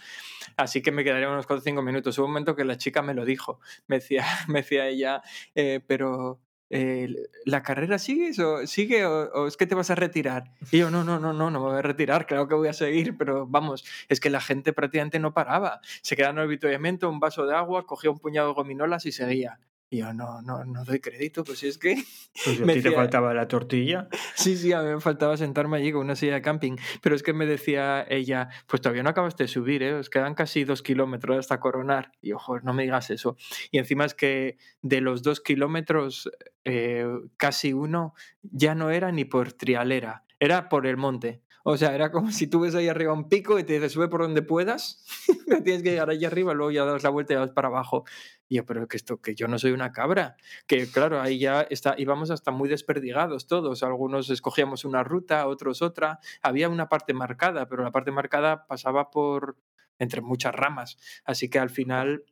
[0.56, 2.18] Así que me quedaría unos 4 o 5 minutos.
[2.18, 3.60] Hubo un momento que la chica me lo dijo.
[3.86, 5.22] Me decía, me decía ella,
[5.54, 7.08] eh, pero eh,
[7.44, 10.52] ¿la carrera sigues o sigue o, es que te vas a retirar?
[10.70, 12.72] Y yo, no, no, no, no, no me voy a retirar, claro que voy a
[12.72, 15.80] seguir, pero vamos, es que la gente prácticamente no paraba.
[16.02, 19.60] Se quedaba en un vaso de agua, cogía un puñado de gominolas y seguía.
[19.92, 22.02] Y yo, no, no, no doy crédito, pues si es que...
[22.44, 24.08] Pues si a me ti te faltaba la tortilla.
[24.34, 26.76] Sí, sí, a mí me faltaba sentarme allí con una silla de camping.
[27.02, 29.92] Pero es que me decía ella, pues todavía no acabaste de subir, ¿eh?
[29.92, 32.12] Os quedan casi dos kilómetros hasta coronar.
[32.22, 33.36] Y ojo, no me digas eso.
[33.70, 36.30] Y encima es que de los dos kilómetros,
[36.64, 41.42] eh, casi uno ya no era ni por trialera, era por el monte.
[41.64, 44.08] O sea, era como si tú ves ahí arriba un pico y te dices, sube
[44.08, 45.04] por donde puedas,
[45.64, 48.04] tienes que llegar allí arriba, luego ya das la vuelta y vas para abajo.
[48.48, 50.36] Y yo, pero que esto, que yo no soy una cabra.
[50.66, 53.82] Que claro, ahí ya está, íbamos hasta muy desperdigados todos.
[53.82, 56.18] Algunos escogíamos una ruta, otros otra.
[56.42, 59.56] Había una parte marcada, pero la parte marcada pasaba por
[59.98, 60.98] entre muchas ramas.
[61.24, 62.24] Así que al final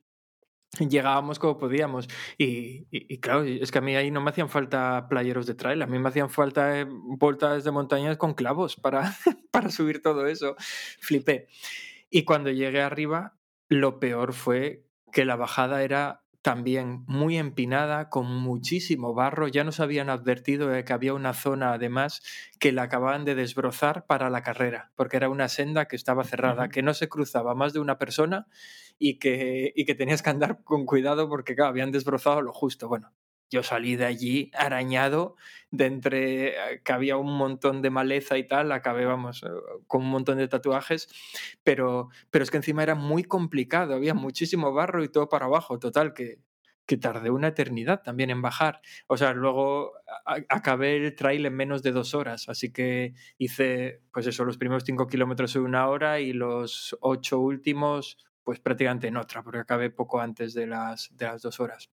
[0.79, 2.09] llegábamos como podíamos.
[2.39, 5.83] Y, y- claro, es que a mí ahí no me hacían falta playeros de trail,
[5.83, 9.15] a mí me hacían falta eh, vueltas de montañas con clavos para,
[9.51, 10.57] para subir todo eso.
[11.01, 11.49] Flipé.
[12.11, 13.37] Y cuando llegué arriba,
[13.69, 19.49] lo peor fue que la bajada era también muy empinada, con muchísimo barro.
[19.49, 22.23] Ya nos habían advertido de que había una zona, además,
[22.59, 26.69] que la acababan de desbrozar para la carrera, porque era una senda que estaba cerrada,
[26.71, 28.47] que no se cruzaba más de una persona
[28.99, 32.89] y que, y que tenías que andar con cuidado porque, claro, habían desbrozado lo justo.
[32.89, 33.13] Bueno,
[33.51, 35.37] yo salí de allí arañado,
[35.71, 39.49] de entre eh, que había un montón de maleza y tal, acabé, vamos, eh,
[39.87, 41.09] con un montón de tatuajes,
[41.65, 45.79] pero, pero es que encima era muy complicado, había muchísimo barro y todo para abajo,
[45.79, 46.39] total, que,
[46.87, 48.81] que tardé una eternidad también en bajar.
[49.07, 49.93] O sea, luego
[50.25, 54.85] acabé el trail en menos de dos horas, así que hice, pues eso, los primeros
[54.85, 59.91] cinco kilómetros en una hora y los ocho últimos, pues prácticamente en otra, porque acabé
[59.91, 61.91] poco antes de las, de las dos horas.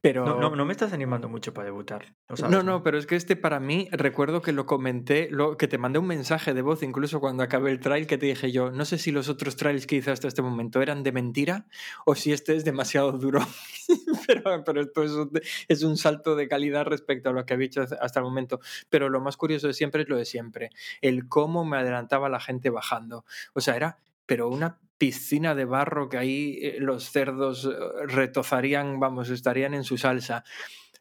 [0.00, 0.24] Pero...
[0.24, 2.14] No, no, no me estás animando mucho para debutar.
[2.28, 5.68] sabes, No, no, pero es que este para mí, recuerdo que lo comenté, lo, que
[5.68, 8.70] te mandé un mensaje de voz incluso cuando acabé el trail que te dije yo,
[8.70, 11.66] no sé si los otros trails que hice hasta este momento eran de mentira
[12.04, 13.40] o si este es demasiado duro.
[14.26, 15.30] pero, pero esto es un,
[15.68, 18.60] es un salto de calidad respecto a lo que había hecho hasta el momento.
[18.90, 22.40] Pero lo más curioso de siempre es lo de siempre, el cómo me adelantaba la
[22.40, 23.24] gente bajando.
[23.52, 29.00] O sea, era pero una piscina de barro que ahí eh, los cerdos eh, retozarían,
[29.00, 30.44] vamos, estarían en su salsa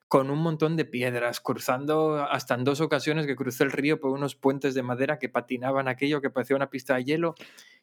[0.07, 4.11] con un montón de piedras, cruzando hasta en dos ocasiones que crucé el río por
[4.11, 7.33] unos puentes de madera que patinaban aquello que parecía una pista de hielo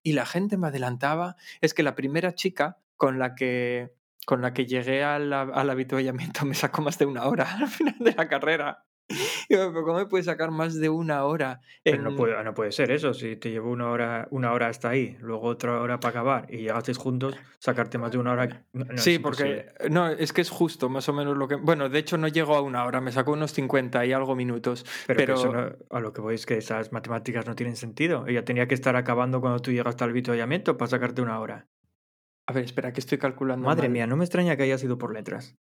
[0.04, 1.34] y la gente me adelantaba.
[1.61, 3.92] Es que la primera chica con la que
[4.26, 7.96] con la que llegué al, al avituallamiento me sacó más de una hora al final
[7.98, 8.84] de la carrera.
[9.48, 11.61] pero ¿cómo me puede sacar más de una hora?
[11.84, 15.16] no, puede, no puede ser eso, si te llevo una hora, una hora hasta ahí,
[15.20, 18.64] luego otra hora para acabar y llegasteis juntos, sacarte más de una hora.
[18.96, 21.56] sí, porque no, es que es justo, más o menos lo que.
[21.56, 24.84] Bueno, de hecho no llegó a una hora, me sacó unos 50 y algo minutos.
[25.06, 28.26] Pero, a lo que voy es que esas matemáticas no tienen sentido.
[28.26, 31.68] Ella tenía que estar acabando cuando tú llegaste al avituallamiento para sacarte una hora.
[32.46, 33.66] A ver, espera, que estoy calculando.
[33.66, 35.56] Madre mía, no me extraña que haya sido por letras.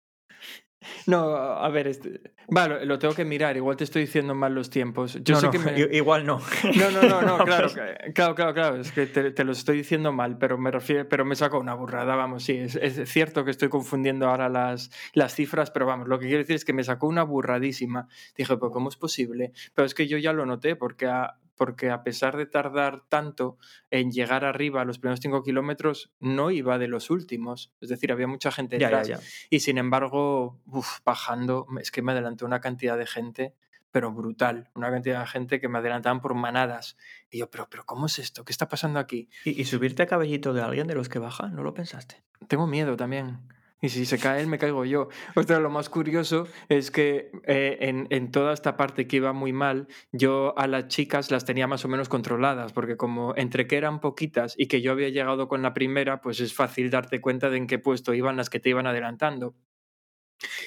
[1.08, 2.22] No, a ver, este...
[2.48, 5.18] vale, lo tengo que mirar, igual te estoy diciendo mal los tiempos.
[5.24, 6.40] Yo sé que Igual no.
[6.76, 7.70] No, no, no, claro,
[8.14, 11.26] claro, claro, claro, es que te, te, lo estoy diciendo mal, pero me refiero, pero
[11.26, 15.34] me saco una burrada, vamos, sí, es, es, cierto que estoy confundiendo ahora las, las
[15.34, 18.08] cifras, pero vamos, lo que quiero decir es que me sacó una burradísima.
[18.36, 19.54] Dije, pues ¿cómo es posible?
[19.74, 23.58] Pero es que yo ya lo noté, porque a, porque a pesar de tardar tanto
[23.89, 27.74] en llegar arriba a los primeros cinco kilómetros, no iba de los últimos.
[27.82, 29.10] Es decir, había mucha gente detrás.
[29.49, 30.60] Y sin embargo,
[31.03, 33.56] bajando, es que me adelantó una cantidad de gente,
[33.91, 34.70] pero brutal.
[34.76, 36.97] Una cantidad de gente que me adelantaban por manadas.
[37.30, 38.43] Y yo, pero, pero ¿cómo es esto?
[38.43, 39.30] ¿Qué está pasando aquí?
[39.45, 41.47] ¿Y, y subirte a cabellito de alguien de los que baja?
[41.47, 42.22] ¿No lo pensaste?
[42.47, 43.39] Tengo miedo también.
[43.82, 45.10] Y si se cae él, me caigo yo.
[45.36, 49.34] O sea, lo más curioso es que eh, en, en, toda esta parte que iba
[49.34, 53.68] muy mal, yo a las chicas las tenía más o menos controladas, porque como entre
[53.68, 57.22] que eran poquitas y que yo había llegado con la primera, pues es fácil darte
[57.22, 59.56] cuenta de en qué puesto iban las que te iban adelantando.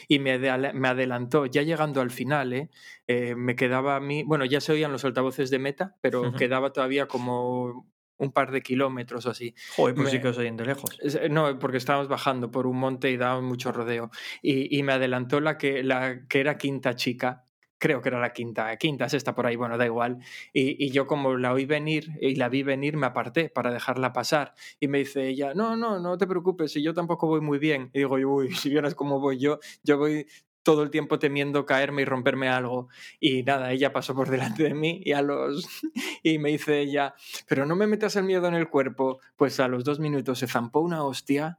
[0.06, 2.70] Y me, me adelantó, ya llegando al final, ¿eh?
[3.06, 6.72] Eh, me quedaba a mí, bueno, ya se oían los altavoces de meta, pero quedaba
[6.72, 7.86] todavía como
[8.18, 9.54] un par de kilómetros o así.
[9.76, 10.98] Joder, pues sí que os de lejos.
[11.02, 14.10] Eh, no, porque estábamos bajando por un monte y daba mucho rodeo.
[14.42, 17.44] Y, y, me adelantó la que, la que era quinta chica.
[17.80, 20.18] Creo que era la quinta, quinta, sexta por ahí, bueno, da igual.
[20.52, 24.12] Y, y, yo como la oí venir y la vi venir, me aparté para dejarla
[24.12, 24.54] pasar.
[24.80, 27.90] Y me dice ella, no, no, no te preocupes, si yo tampoco voy muy bien.
[27.94, 30.26] Y digo, uy, si vieras cómo voy yo, yo voy
[30.68, 32.90] todo el tiempo temiendo caerme y romperme algo.
[33.20, 35.66] Y nada, ella pasó por delante de mí y a los
[36.22, 37.14] y me dice ella,
[37.48, 39.18] pero no me metas el miedo en el cuerpo.
[39.36, 41.58] Pues a los dos minutos se zampó una hostia.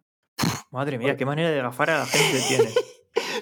[0.69, 2.69] Madre mía, qué manera de gafar a la gente tiene.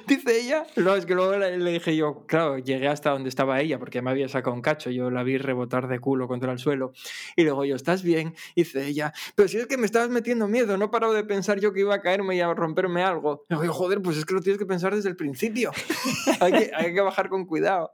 [0.08, 0.66] Dice ella.
[0.78, 4.10] No, es que luego le, dije yo, claro, llegué hasta donde estaba ella porque me
[4.10, 4.90] había sacado un cacho.
[4.90, 6.94] Yo la vi rebotar de culo contra el suelo.
[7.36, 8.34] Y luego yo, ¿estás bien?
[8.56, 11.74] Dice ella, pero si es que me estabas metiendo miedo, no parado de pensar yo
[11.74, 13.46] que iba a caerme y a romperme algo.
[13.50, 15.72] Y digo, joder, pues es que lo tienes que pensar desde el principio.
[16.40, 17.92] hay, que, hay que bajar con cuidado.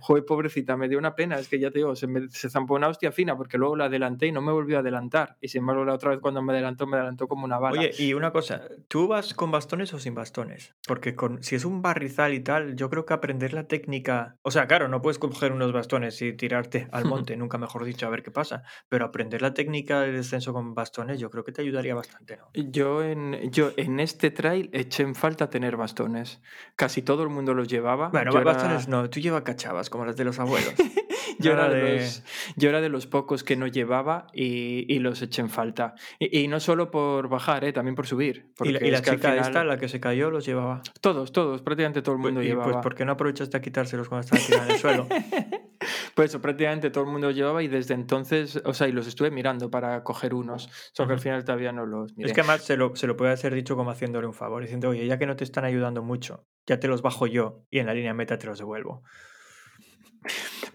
[0.00, 1.38] Joder, pobrecita, me dio una pena.
[1.38, 3.86] Es que ya te digo, se, me, se zampó una hostia fina porque luego la
[3.86, 5.36] adelanté y no me volvió a adelantar.
[5.40, 7.80] Y sin embargo, la otra vez cuando me adelantó, me adelantó como una bala.
[7.80, 10.74] Oye, y una cosa, ¿tú vas con bastones o sin bastones?
[10.86, 14.36] Porque con, si es un barrizal y tal, yo creo que aprender la técnica.
[14.42, 18.06] O sea, claro, no puedes coger unos bastones y tirarte al monte, nunca mejor dicho,
[18.06, 18.62] a ver qué pasa.
[18.88, 22.50] Pero aprender la técnica de descenso con bastones, yo creo que te ayudaría bastante, ¿no?
[22.52, 26.42] Yo en, yo en este trail eché en falta tener bastones.
[26.76, 28.08] Casi todo el mundo los llevaba.
[28.08, 30.74] Bueno, bastones no, tú llevas cachavas, como las de los abuelos.
[31.38, 32.00] yo, era de...
[32.00, 32.22] Los,
[32.56, 32.88] yo, era de...
[32.88, 35.94] los, pocos que no llevaba y, y los eché en falta.
[36.18, 37.72] Y, y, no solo por bajar, ¿eh?
[37.72, 38.52] también por subir.
[38.62, 39.38] ¿Y la, y la chica final...
[39.38, 40.82] esta, la que se cayó, los llevaba?
[41.00, 42.72] Todos, todos, prácticamente todo el mundo pues, llevaba.
[42.72, 45.06] Pues ¿por qué no aprovechaste a quitárselos cuando estaban tirados en el suelo?
[46.14, 49.30] pues eso, prácticamente todo el mundo llevaba y desde entonces, o sea, y los estuve
[49.30, 52.30] mirando para coger unos, solo que al final todavía no los miré.
[52.30, 54.88] Es que además se lo, se lo puede hacer dicho como haciéndole un favor, diciendo,
[54.88, 57.86] oye, ya que no te están ayudando mucho, ya te los bajo yo y en
[57.86, 59.02] la línea meta te los devuelvo.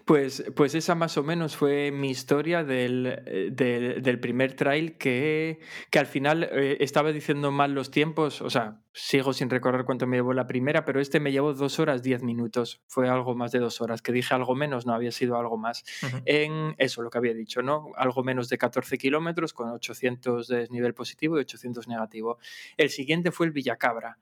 [0.04, 4.96] Pues, pues esa más o menos fue mi historia del, eh, del, del primer trail
[4.96, 9.84] que, que al final eh, estaba diciendo mal los tiempos, o sea, sigo sin recordar
[9.84, 13.34] cuánto me llevó la primera, pero este me llevó dos horas diez minutos, fue algo
[13.34, 15.84] más de dos horas, que dije algo menos, no había sido algo más.
[16.02, 16.22] Uh -huh.
[16.26, 17.92] En eso, lo que había dicho, ¿no?
[17.96, 22.38] Algo menos de 14 kilómetros con 800 de nivel positivo y 800 negativo.
[22.76, 24.18] El siguiente fue el Villacabra,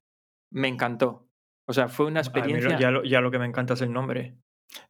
[0.51, 1.27] me encantó.
[1.67, 2.71] O sea, fue una experiencia...
[2.71, 4.35] Mí, ya, lo, ya lo que me encanta es el nombre.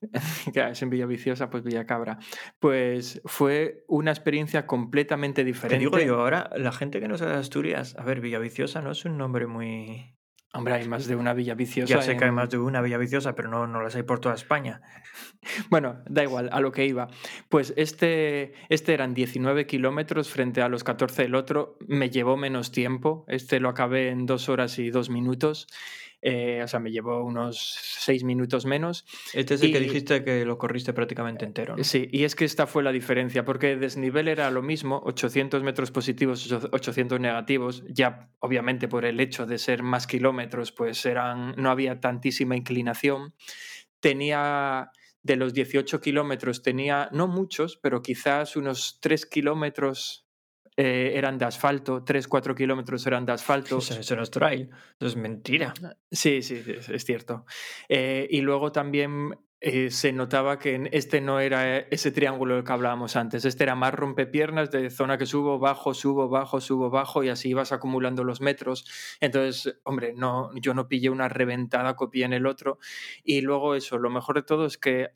[0.55, 2.19] es en Villaviciosa, pues Villacabra.
[2.59, 5.77] Pues fue una experiencia completamente diferente.
[5.77, 8.93] Te digo yo, ahora la gente que no sabe de Asturias, a ver, Villaviciosa no
[8.93, 10.15] es un nombre muy.
[10.55, 11.97] Hombre, hay más de una Villa Viciosa.
[11.97, 12.19] Ya sé en...
[12.19, 14.81] que hay más de una Villa Viciosa, pero no, no las hay por toda España.
[15.71, 17.09] bueno, da igual, a lo que iba.
[17.51, 21.77] Pues este, este eran 19 kilómetros frente a los 14 del otro.
[21.87, 23.27] Me llevó menos tiempo.
[23.29, 25.67] Este lo acabé en dos horas y dos minutos.
[26.21, 29.05] Eh, o sea, me llevó unos seis minutos menos.
[29.35, 31.85] Este es el que dijiste que lo corriste prácticamente entero, ¿no?
[31.85, 35.91] Sí, y es que esta fue la diferencia, porque desnivel era lo mismo, 800 metros
[35.91, 41.55] positivos, ocho- 800 negativos, ya obviamente por el hecho de ser más kilómetros, pues eran,
[41.57, 43.35] no había tantísima inclinación.
[44.01, 44.91] Tenía,
[45.23, 50.28] de los 18 kilómetros, tenía, no muchos, pero quizás unos 3 kilómetros
[50.81, 53.79] eh, eran de asfalto, 3, 4 kilómetros eran de asfalto.
[53.79, 55.75] Eso, eso no es trail, eso es mentira.
[56.09, 57.45] Sí, sí, sí, es, es cierto.
[57.89, 62.73] Eh, y luego también eh, se notaba que este no era ese triángulo del que
[62.73, 63.45] hablábamos antes.
[63.45, 67.49] Este era más rompepiernas de zona que subo, bajo, subo, bajo, subo, bajo y así
[67.49, 68.85] ibas acumulando los metros.
[69.21, 72.79] Entonces, hombre, no, yo no pillé una reventada, copié en el otro.
[73.25, 75.09] Y luego eso, lo mejor de todo es que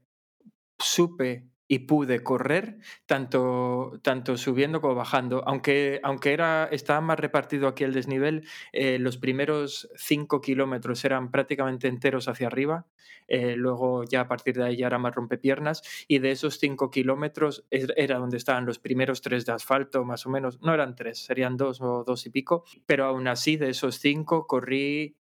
[0.77, 5.43] supe y pude correr tanto, tanto subiendo como bajando.
[5.47, 11.31] Aunque, aunque era, estaba más repartido aquí el desnivel, eh, los primeros 5 kilómetros eran
[11.31, 12.87] prácticamente enteros hacia arriba.
[13.29, 15.83] eh, luego ya a partir de ahí ya era más rompepiernas.
[16.09, 20.31] Y de esos 5 kilómetros era donde estaban los primeros tres de asfalto, más o
[20.31, 20.61] menos.
[20.61, 22.65] No eran tres, serían dos o dos y pico.
[22.87, 25.17] Pero aún así, de esos cinco corrí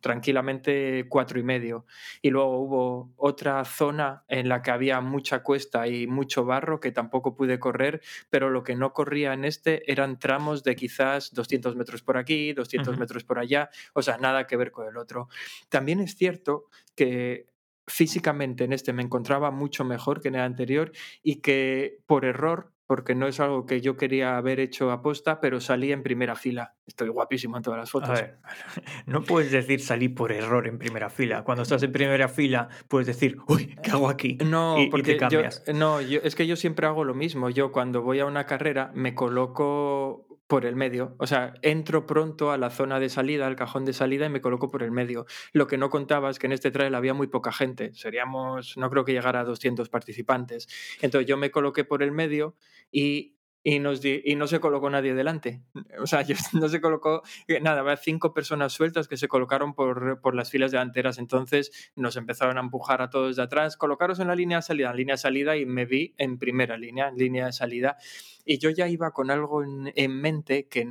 [0.00, 1.86] tranquilamente cuatro y medio.
[2.22, 6.92] Y luego hubo otra zona en la que había mucha cuesta y mucho barro que
[6.92, 11.76] tampoco pude correr, pero lo que no corría en este eran tramos de quizás 200
[11.76, 12.98] metros por aquí, 200 Ujú.
[12.98, 15.28] metros por allá, o sea, nada que ver con el otro.
[15.68, 17.46] También es cierto que
[17.88, 20.92] físicamente en este me encontraba mucho mejor que en el anterior
[21.22, 25.60] y que por error, porque no es algo que yo quería haber hecho aposta, pero
[25.60, 26.74] salí en primera fila.
[26.86, 28.10] Estoy guapísimo en todas las A fotos.
[28.10, 28.38] ver,
[29.06, 31.42] no puedes decir salí por error en primera fila.
[31.44, 34.38] Cuando estás en primera fila, puedes decir, uy, ¿qué hago aquí?
[34.44, 35.62] No, Y- y te porque yo, cambias.
[35.74, 37.50] no, yo, es que yo siempre hago lo mismo.
[37.50, 41.16] Yo cuando voy a una carrera me coloco por el medio.
[41.18, 44.40] O sea, entro pronto a la zona de salida, al cajón de salida y me
[44.40, 45.26] coloco por el medio.
[45.52, 47.92] Lo que no contaba es que en este trail había muy poca gente.
[47.94, 50.68] Seríamos, no creo que llegara a 200 participantes.
[51.00, 52.56] Entonces yo me coloqué por el medio
[52.90, 53.35] y...
[53.68, 55.60] Y, no se colocó nadie delante.
[56.00, 60.20] O sea, no se colocó eh, nada, había cinco personas sueltas que se colocaron por,
[60.20, 61.18] por las filas delanteras.
[61.18, 64.90] Entonces nos empezaron a empujar a todos de atrás, colocaros en la línea de salida,
[64.90, 67.96] en línea de salida, y me vi en primera línea, en línea de salida.
[68.44, 70.88] Y yo ya iba con algo en, en mente que,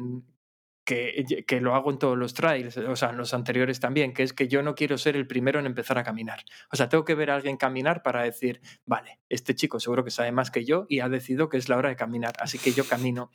[0.86, 4.24] que, que lo hago en todos los trails, o sea, en los anteriores también, que
[4.24, 6.46] es que yo no quiero ser el primero en empezar a caminar.
[6.72, 10.12] O sea, tengo que ver a alguien caminar para decir, vale, este chico seguro que
[10.12, 12.72] sabe más que yo y ha decidido que es la hora de caminar, así que
[12.72, 13.32] yo camino.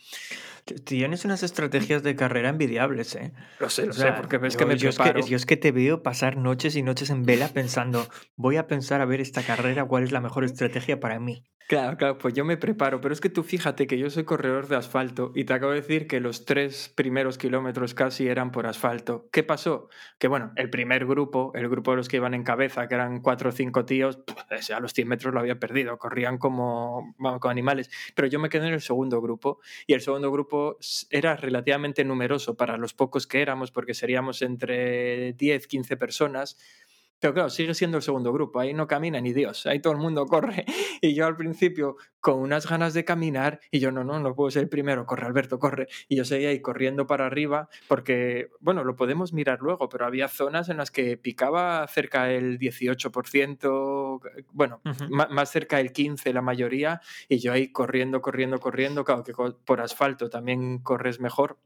[0.85, 3.33] Tienes unas estrategias de carrera envidiables, ¿eh?
[3.59, 5.27] Lo sé, lo O sea, sé, porque ves yo- que me yo es preparo.
[5.27, 9.01] yo es que te veo pasar noches y noches en vela pensando, voy a pensar
[9.01, 11.45] a ver esta carrera, cuál es la mejor estrategia para mí.
[11.71, 14.67] Claro, claro, pues yo me preparo, pero es que tú fíjate que yo soy corredor
[14.67, 18.67] de asfalto y te acabo de decir que los tres primeros kilómetros casi eran por
[18.67, 19.29] asfalto.
[19.31, 19.89] ¿Qué pasó?
[20.19, 23.21] Que bueno, el primer grupo, el grupo de los que iban en cabeza, que eran
[23.21, 27.15] cuatro o cinco tíos, pf, ese a los 100 metros lo había perdido, corrían como,
[27.19, 30.77] vamos, como animales, pero yo me quedé en el segundo grupo y el segundo grupo
[31.11, 36.57] era relativamente numeroso para los pocos que éramos, porque seríamos entre 10, 15 personas.
[37.21, 39.99] Pero claro, sigue siendo el segundo grupo, ahí no camina ni Dios, ahí todo el
[39.99, 40.65] mundo corre.
[41.03, 44.51] Y yo al principio con unas ganas de caminar y yo no, no, no puedo
[44.51, 45.89] ser el primero, corre Alberto, corre.
[46.09, 50.29] Y yo seguía ahí corriendo para arriba porque, bueno, lo podemos mirar luego, pero había
[50.29, 54.21] zonas en las que picaba cerca del 18%,
[54.53, 55.05] bueno, Ujú.
[55.11, 59.33] má- más cerca del 15% la mayoría, y yo ahí corriendo, corriendo, corriendo, claro que
[59.33, 61.59] por asfalto también corres mejor.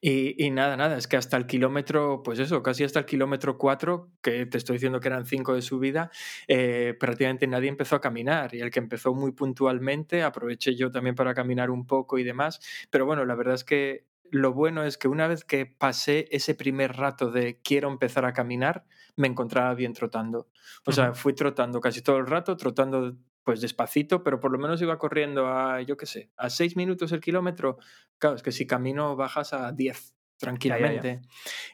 [0.00, 3.58] Y, y nada, nada, es que hasta el kilómetro, pues eso, casi hasta el kilómetro
[3.58, 6.10] 4, que te estoy diciendo que eran 5 de subida,
[6.46, 8.54] eh, prácticamente nadie empezó a caminar.
[8.54, 12.60] Y el que empezó muy puntualmente, aproveché yo también para caminar un poco y demás.
[12.90, 16.54] Pero bueno, la verdad es que lo bueno es que una vez que pasé ese
[16.54, 18.84] primer rato de quiero empezar a caminar,
[19.16, 20.48] me encontraba bien trotando.
[20.86, 23.16] O sea, fui trotando casi todo el rato, trotando
[23.48, 27.12] pues despacito, pero por lo menos iba corriendo a, yo qué sé, a 6 minutos
[27.12, 27.78] el kilómetro.
[28.18, 31.22] Claro, es que si camino bajas a 10 tranquilamente.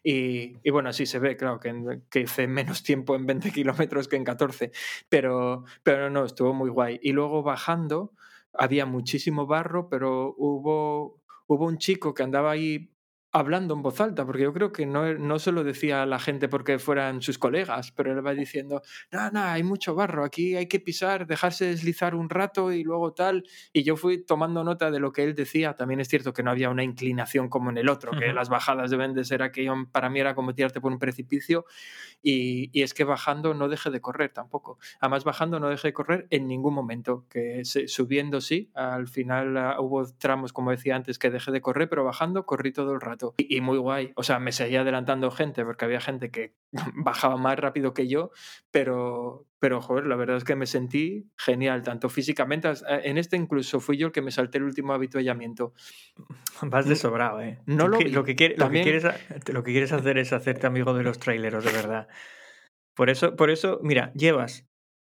[0.05, 4.07] Y, y bueno, así se ve, claro, que, que hice menos tiempo en 20 kilómetros
[4.07, 4.71] que en 14,
[5.09, 7.01] pero, pero no, estuvo muy guay.
[7.03, 8.13] Y luego bajando,
[8.53, 12.94] había muchísimo barro, pero hubo, hubo un chico que andaba ahí
[13.35, 16.21] hablando en voz alta, porque yo creo que no, no se lo decía a la
[16.21, 18.81] gente porque fueran sus colegas, pero él va diciendo,
[19.11, 23.13] no, no, hay mucho barro, aquí hay que pisar, dejarse deslizar un rato y luego
[23.13, 23.43] tal.
[23.73, 25.75] Y yo fui tomando nota de lo que él decía.
[25.75, 28.93] También es cierto que no había una inclinación como en el otro, que las bajadas
[28.93, 31.65] deben de ser aquello, para mí era como tirarte por un precipicio.
[32.27, 34.79] Y, es que bajando no deje de correr tampoco.
[34.99, 37.27] Además, bajando no deje de correr en ningún momento.
[37.29, 41.89] Que subiendo sí, al final ah, hubo tramos, como decía antes, que dejé de correr,
[41.89, 43.35] pero bajando corrí todo el rato.
[43.37, 44.13] Y, y muy guay.
[44.17, 46.55] O sea, me seguía adelantando gente porque había gente que
[46.95, 48.31] bajaba más rápido que yo,
[48.71, 53.35] pero, pero joder, la verdad es que me sentí genial, tanto físicamente, eh, en este
[53.39, 55.73] incluso fui yo el que me salté el último habituallamiento.
[56.61, 57.61] Vas de sobrado, ¿eh?
[57.65, 59.05] no lo que- lo, que quiere- lo, que También- quieres,
[59.51, 62.09] lo que quieres hacer es hacerte amigo de los traileros, de verdad.
[62.95, 64.67] Por eso, por eso, mira, llevas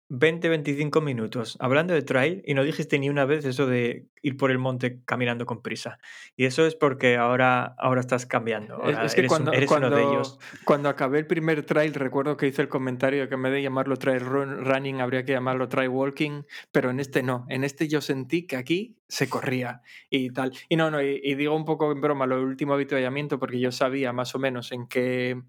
[0.09, 4.51] 20-25 minutos hablando de trail y no dijiste ni una vez eso de ir por
[4.51, 5.99] el monte caminando con prisa.
[6.35, 8.75] Y eso es porque ahora, ahora estás cambiando.
[8.83, 10.39] Es- ahora es que eres, un- cuando, eres cuando, uno de ellos.
[10.65, 13.61] cuando acabé el primer trail, recuerdo que hice el comentario de que en vez de
[13.61, 17.45] llamarlo trail run- running habría que llamarlo trail walking, pero en este no.
[17.49, 20.51] En este yo sentí que aquí se corría y tal.
[20.69, 23.71] Y no, no, y, y digo un poco en broma lo último habituallamiento porque yo
[23.71, 25.41] sabía más o menos en qué,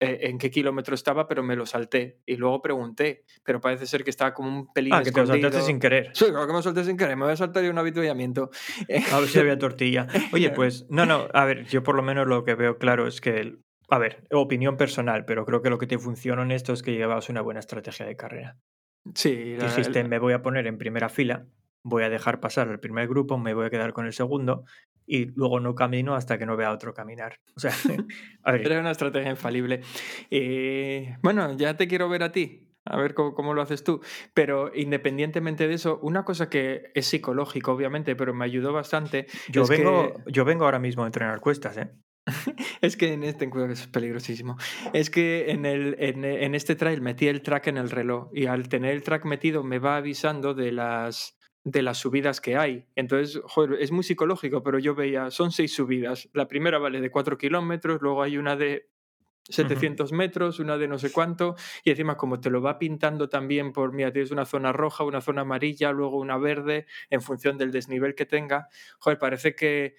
[0.00, 2.20] en qué kilómetro estaba, pero me lo salté.
[2.26, 5.26] Y luego pregunté, pero parece ser que estaba como un pelín Ah, que te lo
[5.26, 6.10] saltaste sin querer.
[6.14, 8.50] Sí, claro que me salté sin querer, me voy a saltar yo un habituallamiento.
[9.12, 10.06] A ver si había tortilla.
[10.32, 13.20] Oye, pues, no, no, a ver, yo por lo menos lo que veo claro es
[13.20, 13.56] que,
[13.88, 16.92] a ver, opinión personal, pero creo que lo que te funcionó en esto es que
[16.92, 18.58] llevabas una buena estrategia de carrera.
[19.14, 21.46] Sí, la- Dijiste, me voy a poner en primera fila,
[21.82, 24.64] voy a dejar pasar al primer grupo, me voy a quedar con el segundo
[25.12, 27.40] y luego no camino hasta que no vea a otro caminar.
[27.56, 27.72] O sea,
[28.44, 29.80] a ver, Era una estrategia infalible.
[30.30, 32.68] Y, bueno, ya te quiero ver a ti.
[32.84, 34.00] A ver cómo, cómo lo haces tú.
[34.34, 39.26] Pero independientemente de eso, una cosa que es psicológico, obviamente, pero me ayudó bastante.
[39.48, 41.90] yo vengo, que- yo vengo ahora mismo a entrenar cuestas, ¿eh?
[42.80, 44.56] Es que en este, eso es peligrosísimo.
[44.92, 48.46] Es que en, el, en, en este trail metí el track en el reloj y
[48.46, 51.36] al tener el track metido me va avisando de las,
[51.70, 52.86] de las subidas que hay.
[52.96, 56.28] Entonces, joder, es muy psicológico, pero yo veía, son seis subidas.
[56.32, 58.88] La primera vale de cuatro kilómetros, luego hay una de
[59.48, 63.72] 700 metros, una de no sé cuánto, y encima como te lo va pintando también
[63.72, 67.72] por, mira, tienes una zona roja, una zona amarilla, luego una verde, en función del
[67.72, 68.68] desnivel que tenga,
[68.98, 69.96] joder, parece que,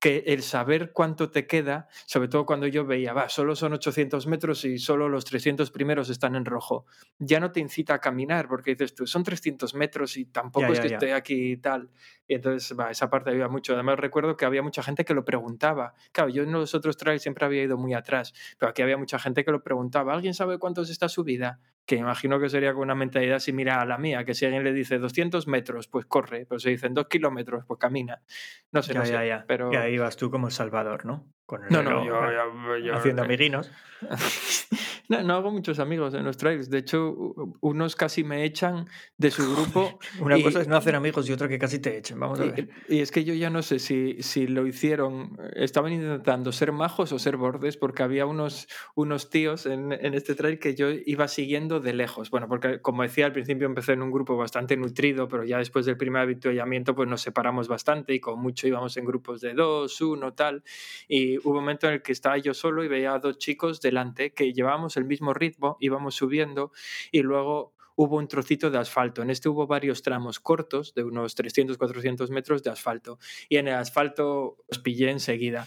[0.00, 4.26] que el saber cuánto te queda, sobre todo cuando yo veía, va, solo son 800
[4.26, 6.86] metros y solo los 300 primeros están en rojo,
[7.18, 10.72] ya no te incita a caminar, porque dices tú, son 300 metros y tampoco Ya,
[10.72, 10.96] es ya, que ya.
[10.96, 11.90] esté aquí y tal.
[12.26, 13.74] Y entonces, va, esa parte ayuda mucho.
[13.74, 15.94] Además, recuerdo que había mucha gente que lo preguntaba.
[16.12, 19.18] Claro, yo en los otros trails siempre había ido muy atrás, pero aquí había mucha
[19.18, 20.14] gente que lo preguntaba.
[20.14, 21.60] ¿Alguien sabe cuánto es esta subida?
[21.84, 24.72] Que imagino que sería con una mentalidad similar a la mía, que si alguien le
[24.72, 28.22] dice 200 metros, pues corre, pero si dicen 2 kilómetros, pues camina.
[28.70, 29.44] No sé, Ya, no ya, sé, ya.
[29.48, 29.72] pero...
[29.72, 31.26] Y ahí vas tú como el Salvador, ¿no?
[31.44, 33.70] Con el No, no, reloj, yo, yo- yo- haciendo amiguinos.
[35.12, 36.70] no, no hago muchos amigos en los trails.
[36.70, 38.86] De hecho, unos casi me echan
[39.18, 39.98] de su grupo.
[40.20, 42.18] Una y- cosa es no hacer amigos y otra que casi te echen.
[42.18, 42.70] Vamos a ver.
[42.88, 47.12] Y, es que yo ya no sé si, si lo hicieron, estaban intentando ser majos
[47.12, 51.28] o ser bordes, porque había unos, unos tíos en, en este trail que yo iba
[51.28, 52.30] siguiendo de lejos.
[52.30, 55.84] Bueno, porque como decía al principio empecé en un grupo bastante nutrido, pero ya después
[55.84, 60.00] del primer avituallamiento pues nos separamos bastante y con mucho íbamos en grupos de dos,
[60.00, 60.62] uno, tal.
[61.06, 63.80] Y hubo un momento en el que estaba yo solo y veía a dos chicos
[63.80, 66.72] delante que llevábamos el mismo ritmo, íbamos subiendo
[67.10, 69.22] y luego hubo un trocito de asfalto.
[69.22, 73.18] En este hubo varios tramos cortos de unos 300, 400 metros de asfalto.
[73.48, 75.66] Y en el asfalto los pillé enseguida.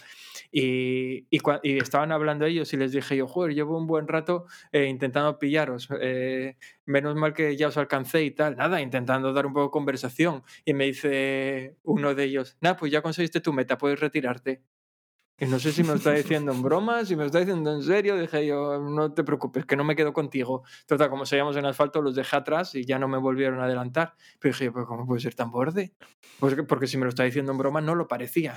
[0.51, 4.45] Y, y, y estaban hablando ellos y les dije yo, joder, llevo un buen rato
[4.71, 5.89] eh, intentando pillaros.
[6.01, 8.55] eh, menos mal que ya os alcancé y tal.
[8.57, 10.43] Nada, intentando dar un poco de conversación.
[10.65, 14.61] Y me dice uno de ellos, nada, pues ya conseguiste tu meta, puedes retirarte.
[15.37, 17.73] Y no sé si me lo está diciendo en broma, si me lo está diciendo
[17.73, 18.15] en serio.
[18.17, 20.63] Dije yo, no te preocupes, que no me quedo contigo.
[20.87, 24.15] Total, como seguíamos en asfalto, los dejé atrás y ya no me volvieron a adelantar.
[24.39, 25.93] Pero dije, ¿pero ¿cómo puede ser tan borde?
[26.39, 28.55] Pues que- porque si me lo está diciendo en broma, no lo parecía.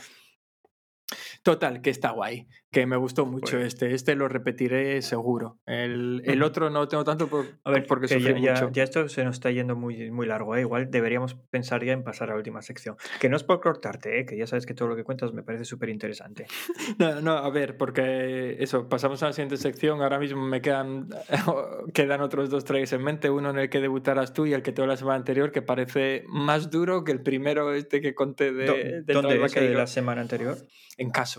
[1.49, 3.94] Total, que está guay, que me gustó mucho Pues- este.
[3.94, 5.59] Este lo repetiré seguro.
[5.64, 8.70] El, otro no tengo tanto por- A ver, porque sufrí ya, ya- mucho.
[8.74, 10.61] ya esto se nos está yendo muy, muy largo, ¿eh?
[10.61, 12.96] Igual deberíamos pensar ya en pasar a la última sección.
[13.18, 14.26] Que no es por cortarte, ¿eh?
[14.26, 16.46] Que ya sabes que todo lo que cuentas me parece súper interesante.
[16.99, 20.03] No, no, a ver, porque eso, pasamos a la siguiente sección.
[20.03, 21.09] Ahora mismo me quedan,
[21.94, 23.30] quedan otros dos trails en mente.
[23.30, 26.24] Uno en el que debutarás tú y el que tuve la semana anterior, que parece
[26.28, 30.20] más duro que el primero este que conté de, del ¿Dónde es de la semana
[30.20, 30.59] anterior?
[30.96, 31.38] En caso.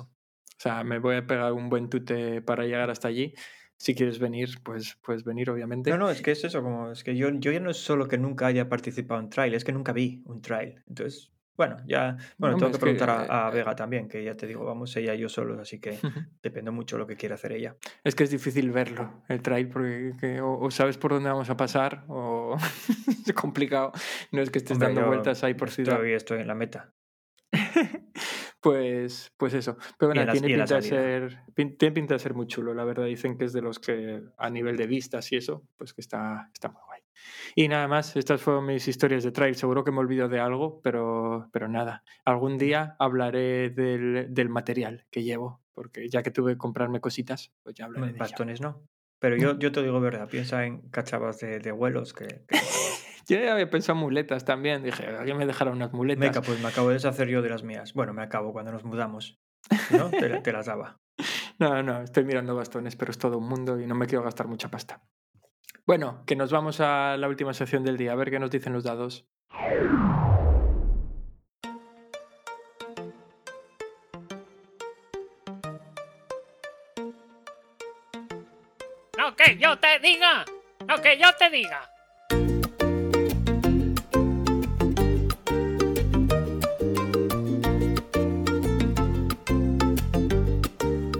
[0.59, 3.33] O sea, me voy a pegar un buen tute para llegar hasta allí.
[3.77, 5.89] Si quieres venir, pues puedes venir, obviamente.
[5.89, 8.09] No, no, es que es eso, como es que yo, yo ya no es solo
[8.09, 10.83] que nunca haya participado en trail, es que nunca vi un trail.
[10.85, 14.09] Entonces, bueno, ya, bueno, Hombre, tengo que es que, preguntar a, a eh, Vega también,
[14.09, 15.97] que ya te digo, vamos ella y yo solos, así que
[16.43, 17.77] depende mucho lo que quiera hacer ella.
[18.03, 21.49] Es que es difícil verlo, el trail, porque que o, o sabes por dónde vamos
[21.49, 22.57] a pasar o
[23.25, 23.93] es complicado.
[24.33, 25.93] No es que estés Hombre, dando vueltas ahí por ciudad.
[25.93, 26.93] Todavía estoy en la meta.
[28.61, 29.77] Pues, pues eso.
[29.97, 33.05] Pero bueno, tiene pinta, de ser, pin- tiene pinta de ser muy chulo, la verdad.
[33.05, 36.49] Dicen que es de los que a nivel de vistas y eso, pues que está,
[36.53, 36.99] está muy guay.
[37.55, 39.55] Y nada más, estas fueron mis historias de trail.
[39.55, 42.03] Seguro que me olvido de algo, pero, pero nada.
[42.25, 47.51] Algún día hablaré del, del material que llevo, porque ya que tuve que comprarme cositas,
[47.63, 48.19] pues ya hablaré de ello.
[48.19, 48.83] Bastones no.
[49.19, 52.25] Pero yo, yo te digo verdad, piensa en cachavas de, de vuelos que...
[52.47, 52.57] que-
[53.29, 56.19] Yo ya había pensado en muletas también, dije, alguien me dejará unas muletas.
[56.19, 57.93] Meca, pues me acabo de deshacer yo de las mías.
[57.93, 59.39] Bueno, me acabo cuando nos mudamos.
[59.91, 60.09] ¿No?
[60.09, 60.97] Te, la- te las daba.
[61.59, 64.47] No, no, estoy mirando bastones, pero es todo un mundo y no me quiero gastar
[64.47, 65.01] mucha pasta.
[65.85, 68.71] Bueno, que nos vamos a la última sección del día, a ver qué nos dicen
[68.71, 69.27] los dados.
[79.17, 80.45] No que yo te diga.
[80.87, 81.89] No que yo te diga.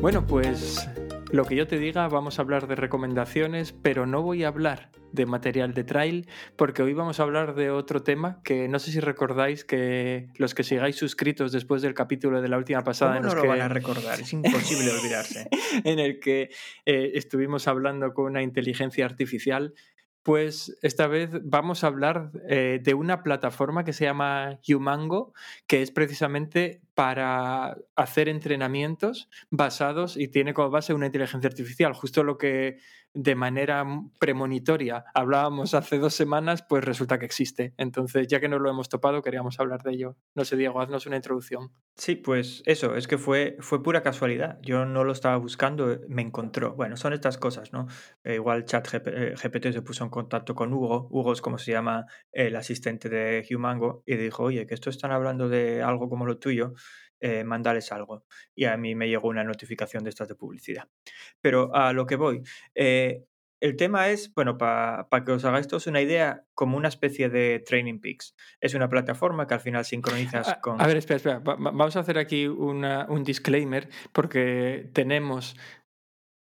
[0.01, 0.87] Bueno, pues
[1.31, 4.91] lo que yo te diga, vamos a hablar de recomendaciones, pero no voy a hablar
[5.11, 8.91] de material de trail, porque hoy vamos a hablar de otro tema que no sé
[8.91, 13.29] si recordáis que los que sigáis suscritos después del capítulo de la última pasada ¿Cómo
[13.29, 14.19] en, no lo van que- a recordar?
[14.21, 15.49] Es imposible olvidarse.
[15.83, 16.49] en el que
[16.85, 19.73] eh, estuvimos hablando con una inteligencia artificial,
[20.23, 25.33] pues esta vez vamos a hablar eh, de una plataforma que se llama Humango,
[25.65, 32.25] que es precisamente para hacer entrenamientos basados y tiene como base una inteligencia artificial, justo
[32.25, 32.79] lo que
[33.13, 33.85] de manera
[34.19, 37.73] premonitoria hablábamos hace dos semanas, pues resulta que existe.
[37.77, 40.17] Entonces, ya que no lo hemos topado, queríamos hablar de ello.
[40.35, 41.71] No sé, Diego, haznos una introducción.
[41.95, 44.59] Sí, pues eso, es que fue, fue pura casualidad.
[44.61, 46.75] Yo no lo estaba buscando, eh, me encontró.
[46.75, 47.87] Bueno, son estas cosas, ¿no?
[48.23, 51.07] Eh, igual Chat GPT se puso en contacto con Hugo.
[51.09, 55.11] Hugo es como se llama el asistente de Humango y dijo, oye, que esto están
[55.11, 56.73] hablando de algo como lo tuyo,
[57.19, 58.25] eh, mandales algo.
[58.55, 60.87] Y a mí me llegó una notificación de estas de publicidad.
[61.41, 62.41] Pero a lo que voy.
[62.75, 63.25] eh,
[63.61, 67.59] el tema es, bueno, para que os hagáis todos una idea, como una especie de
[67.59, 68.33] Training Peaks.
[68.61, 70.81] Es una plataforma que al final sincronizas A, con...
[70.81, 71.39] a ver, espera, espera.
[71.39, 75.57] Va- va- vamos a hacer aquí una- un disclaimer porque tenemos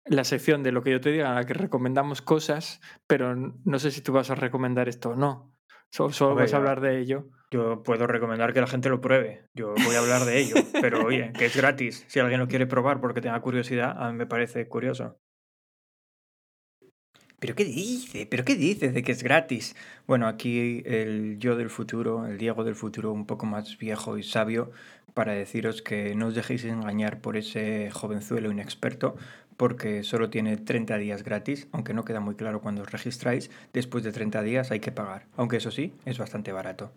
[0.05, 3.79] la sección de lo que yo te diga en la que recomendamos cosas, pero no
[3.79, 5.51] sé si tú vas a recomendar esto o no.
[5.91, 7.27] So- Solo vas a hablar de ello.
[7.51, 9.47] Yo puedo recomendar que la gente lo pruebe.
[9.55, 10.55] Yo voy a hablar de ello.
[10.81, 12.05] Pero oye, que es gratis.
[12.07, 15.17] Si alguien lo quiere probar porque tenga curiosidad, a mí me parece curioso.
[17.39, 18.27] ¿Pero qué dice?
[18.29, 19.75] ¿Pero qué dice de que es gratis?
[20.05, 24.23] Bueno, aquí el yo del futuro, el Diego del futuro, un poco más viejo y
[24.23, 24.71] sabio,
[25.13, 29.15] para deciros que no os dejéis engañar por ese jovenzuelo inexperto,
[29.59, 33.51] porque solo tiene 30 días gratis, aunque no queda muy claro cuando os registráis.
[33.73, 36.93] Después de 30 días hay que pagar, aunque eso sí, es bastante barato.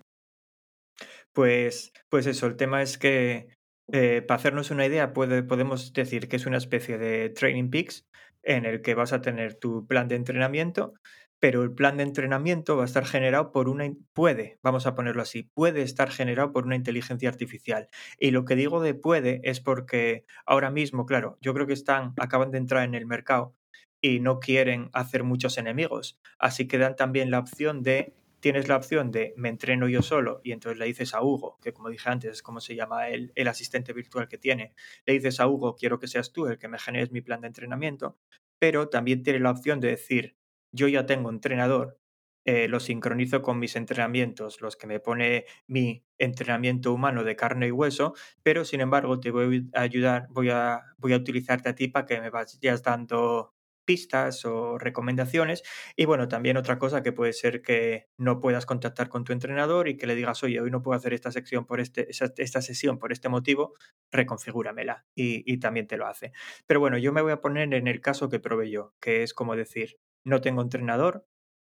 [1.33, 3.49] Pues, pues eso, el tema es que
[3.93, 8.07] eh, para hacernos una idea, podemos decir que es una especie de Training Peaks
[8.45, 10.95] en el que vas a tener tu plan de entrenamiento,
[11.43, 13.93] pero el plan de entrenamiento va a estar generado por una...
[14.13, 17.89] puede, vamos a ponerlo así, puede estar generado por una inteligencia artificial.
[18.17, 22.15] Y lo que digo de puede es porque ahora mismo, claro, yo creo que están,
[22.17, 23.57] acaban de entrar en el mercado
[24.01, 28.77] y no quieren hacer muchos enemigos, así que dan también la opción de tienes la
[28.77, 32.09] opción de me entreno yo solo y entonces le dices a Hugo, que como dije
[32.09, 34.75] antes es como se llama el, el asistente virtual que tiene,
[35.07, 37.49] le dices a Hugo, quiero que seas tú el que me generes mi plan de
[37.49, 38.17] entrenamiento,
[38.61, 40.37] pero también tiene la opción de decir,
[40.73, 41.99] yo ya tengo entrenador,
[42.45, 47.69] eh, lo sincronizo con mis entrenamientos, los que me pone mi entrenamiento humano de carne
[47.69, 51.75] y hueso, pero sin embargo te voy a ayudar, voy a, voy a utilizarte a
[51.75, 53.55] ti para que me vayas dando
[53.85, 55.63] pistas o recomendaciones.
[55.97, 59.89] Y bueno, también otra cosa que puede ser que no puedas contactar con tu entrenador
[59.89, 62.99] y que le digas, oye, hoy no puedo hacer esta sección por este, esta sesión
[62.99, 63.75] por este motivo,
[64.11, 65.05] reconfigúramela.
[65.15, 66.33] Y, y también te lo hace.
[66.67, 69.35] Pero bueno, yo me voy a poner en el caso que probé yo, que es
[69.35, 71.27] como decir, no tengo entrenador,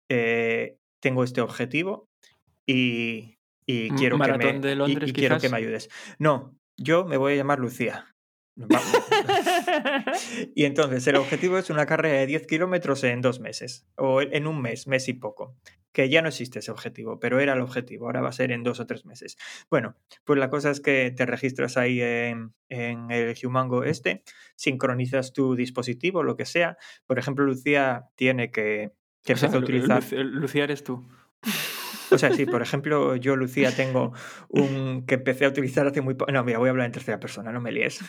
[0.08, 2.08] eh, tengo este objetivo
[2.66, 5.88] y, y quiero que me, de y- Londres, y quiero que me ayudes.
[6.18, 8.14] No, yo me voy a llamar Lucía.
[10.54, 14.46] Y entonces el objetivo es una carrera de 10 kilómetros en dos meses, o en
[14.46, 15.56] un mes, mes y poco,
[15.92, 18.62] que ya no existe ese objetivo, pero era el objetivo, ahora va a ser en
[18.62, 19.36] dos o tres meses.
[19.70, 24.22] Bueno, pues la cosa es que te registras ahí en, en el Humango este,
[24.56, 26.76] sincronizas tu dispositivo, lo que sea.
[27.06, 28.92] Por ejemplo, Lucía tiene que,
[29.22, 30.02] que O sea, empezó a utilizar...
[30.02, 31.06] Luc- Lucía eres tú.
[32.14, 34.12] O sea, sí, por ejemplo, yo, Lucía, tengo
[34.48, 36.30] un que empecé a utilizar hace muy poco.
[36.32, 38.00] No, mira, voy a hablar en tercera persona, no me líes.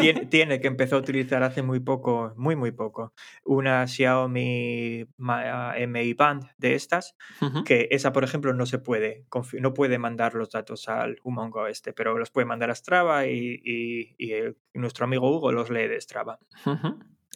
[0.00, 3.12] tiene, tiene que empezó a utilizar hace muy poco, muy, muy poco,
[3.44, 7.16] una Xiaomi Ma- Mi Band de estas,
[7.64, 9.24] que esa, por ejemplo, no se puede,
[9.60, 13.60] no puede mandar los datos al Humongo este, pero los puede mandar a Strava y,
[13.64, 16.38] y- y el- nuestro amigo Hugo los lee de Strava.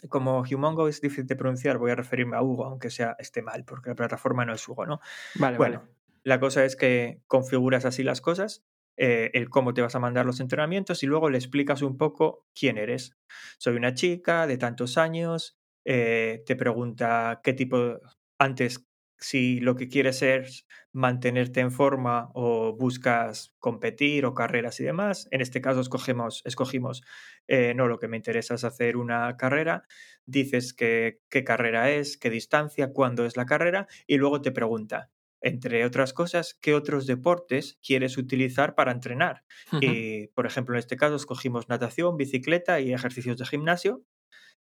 [0.09, 3.65] Como Humongo es difícil de pronunciar, voy a referirme a Hugo, aunque sea esté mal,
[3.67, 5.01] porque la plataforma no es Hugo, ¿no?
[5.35, 5.91] Vale, Bueno, vale.
[6.25, 8.65] La cosa es que configuras así las cosas.
[9.03, 12.47] eh, el cómo te vas a mandar los entrenamientos y luego le explicas un poco
[12.55, 13.17] quién eres.
[13.59, 17.99] Soy una chica de tantos años, eh, te pregunta qué tipo,
[18.39, 18.87] antes
[19.19, 25.29] si lo que quieres es mantenerte en forma o buscas competir o carreras y demás.
[25.31, 27.03] En este caso escogemos, escogimos,
[27.49, 29.85] eh, no, lo que me interesa es hacer una carrera,
[30.27, 35.11] dices qué carrera es, qué distancia, cuándo es la carrera y luego te pregunta,
[35.41, 39.45] entre otras cosas, qué otros deportes quieres utilizar para entrenar.
[39.81, 44.03] Y, por ejemplo, en este caso escogimos natación, bicicleta y ejercicios de gimnasio.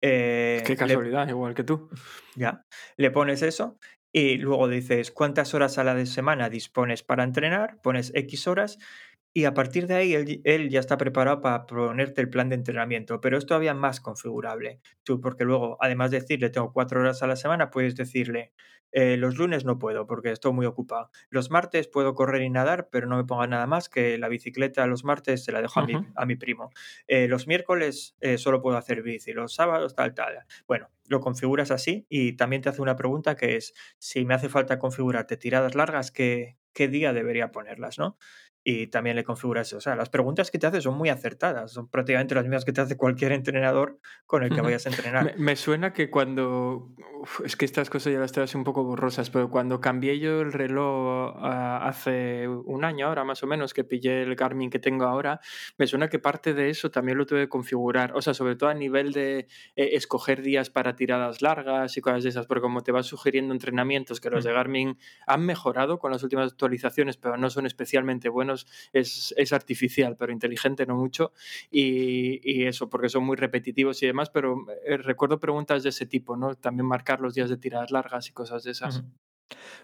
[0.01, 1.89] Qué eh, casualidad, igual que tú.
[2.35, 2.65] Ya,
[2.97, 3.77] le pones eso
[4.11, 8.77] y luego dices cuántas horas a la de semana dispones para entrenar, pones X horas
[9.37, 13.21] y a partir de ahí él, ya está preparado para ponerte el plan de entrenamiento,
[13.21, 14.81] pero es todavía más configurable.
[15.03, 18.51] Tú, porque luego, además de decirle tengo cuatro horas a la semana, puedes decirle
[18.91, 21.11] eh, los lunes no puedo porque estoy muy ocupado.
[21.29, 24.87] Los martes puedo correr y nadar, pero no me ponga nada más que la bicicleta
[24.87, 26.71] los martes se la dejo a, mi, a mi primo.
[27.05, 30.33] Eh, los miércoles eh, solo puedo hacer bici, los sábados tal, tal.
[30.67, 34.49] Bueno, lo configuras así y también te hace una pregunta que es, si me hace
[34.49, 37.99] falta configurarte tiradas largas, ¿qué, qué día debería ponerlas?
[37.99, 38.17] ¿no?
[38.69, 39.71] Y también le configuras.
[39.71, 42.73] O sea, las preguntas que te hace son muy acertadas, son prácticamente las mismas que
[42.73, 45.35] te hace cualquier entrenador con el que vayas a entrenar.
[45.37, 46.89] Me, suena que cuando.
[47.45, 50.51] es que estas cosas ya las tengo un poco borrosas, pero cuando cambié yo el
[50.51, 55.39] reloj hace un año ahora, más o menos, que pillé el Garmin que tengo ahora,
[55.77, 58.17] me suena que parte de eso también lo tuve que configurar.
[58.17, 59.47] O sea, sobre todo a nivel de
[59.77, 63.53] eh, escoger días para tiradas largas y cosas de esas, porque como te vas sugiriendo
[63.53, 68.27] entrenamientos que los de Garmin han mejorado con las últimas actualizaciones, pero no son especialmente
[68.27, 68.56] buenos
[68.93, 71.31] es, artificial, pero inteligente no mucho.
[71.71, 76.35] Y, eso, porque son muy repetitivos y demás, pero eh, recuerdo preguntas de ese tipo,
[76.35, 76.55] ¿no?
[76.55, 79.03] También marcar los días de tiradas largas y cosas de esas.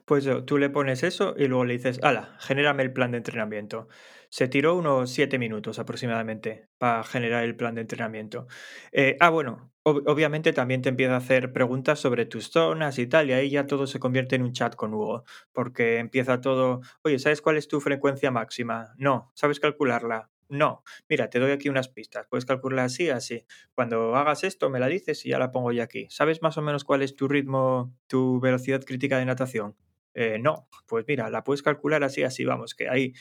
[0.06, 3.88] Pues tú le pones eso y luego le dices, ala, genérame el plan de entrenamiento.
[4.30, 8.48] Se tiró unos siete minutos aproximadamente para generar el plan de entrenamiento.
[8.92, 13.30] Eh, ah, bueno, obviamente también te empieza a hacer preguntas sobre tus zonas y tal,
[13.30, 17.20] y ahí ya todo se convierte en un chat con Hugo, porque empieza todo, oye,
[17.20, 18.94] ¿sabes cuál es tu frecuencia máxima?
[18.98, 20.33] No, ¿sabes calcularla?
[20.54, 23.44] No, mira, te doy aquí unas pistas, puedes calcularla así, así.
[23.74, 26.06] Cuando hagas esto, me la dices y ya la pongo yo aquí.
[26.12, 29.76] ¿Sabes más o menos cuál es tu ritmo, tu velocidad crítica de natación?
[30.14, 33.14] Eh, no, pues mira, la puedes calcular así, así, vamos, que ahí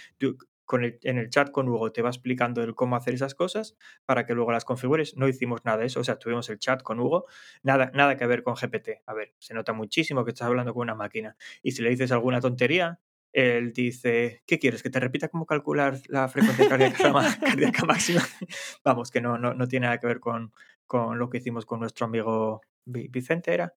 [1.03, 4.35] en el chat con Hugo te va explicando el cómo hacer esas cosas para que
[4.35, 5.17] luego las configures.
[5.17, 7.27] No hicimos nada de eso, o sea, tuvimos el chat con Hugo,
[7.63, 9.03] nada, nada que ver con GPT.
[9.07, 11.37] A ver, se nota muchísimo que estás hablando con una máquina.
[11.63, 13.01] Y si le dices alguna tontería,
[13.33, 14.83] él dice, ¿qué quieres?
[14.83, 17.11] ¿Que te repita cómo calcular la frecuencia cardíaca,
[17.87, 18.23] máxima?
[18.85, 20.53] Vamos, que no, no, no, tiene nada que ver con,
[20.87, 23.75] con lo que hicimos con nuestro amigo Vicente, ¿era?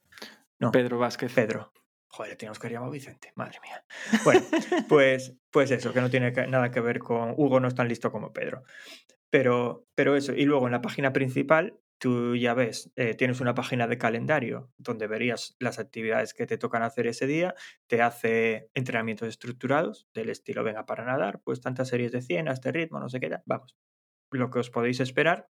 [0.60, 0.72] No.
[0.72, 1.34] Pedro Vázquez.
[1.34, 1.72] Pedro.
[2.08, 3.84] Joder, tenemos que llamar Vicente, madre mía.
[4.24, 4.42] Bueno,
[4.90, 8.12] pues, pues eso, que no tiene nada que ver con Hugo, no es tan listo
[8.12, 8.64] como Pedro.
[9.30, 13.56] Pero, pero eso, y luego en la página principal, tú ya ves, eh, tienes una
[13.56, 17.56] página de calendario donde verías las actividades que te tocan hacer ese día,
[17.88, 22.54] te hace entrenamientos estructurados del estilo, venga, para nadar, pues tantas series de 100 a
[22.54, 23.76] este ritmo, no sé qué, vamos,
[24.32, 25.48] lo que os podéis esperar.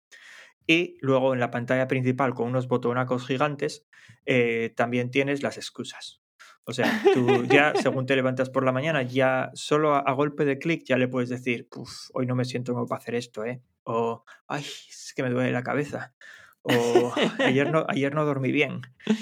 [0.68, 3.86] Y luego en la pantalla principal con unos botonacos gigantes,
[4.26, 6.24] eh, también tienes las excusas.
[6.64, 10.58] O sea, tú ya, según te levantas por la mañana, ya solo a, golpe de
[10.58, 11.68] clic ya le puedes decir,
[12.14, 13.62] hoy no me siento como para hacer esto, ¿eh?
[13.86, 16.14] O, ay, es que me duele la cabeza.
[16.62, 18.82] O ayer no, ayer no dormí bien.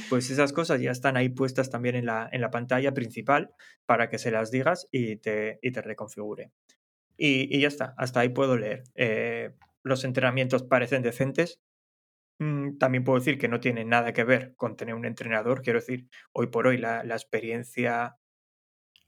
[0.10, 3.54] Pues esas cosas ya están ahí puestas también en la, en la pantalla principal
[3.86, 6.52] para que se las digas y te, y te reconfigure.
[7.18, 8.84] Y, y, ya está, hasta ahí puedo leer.
[8.96, 9.54] Eh,
[9.84, 11.62] los entrenamientos parecen decentes,
[12.40, 15.62] Mm, también puedo decir que no tiene nada que ver con tener un entrenador.
[15.62, 18.18] Quiero decir, hoy por hoy la, experiencia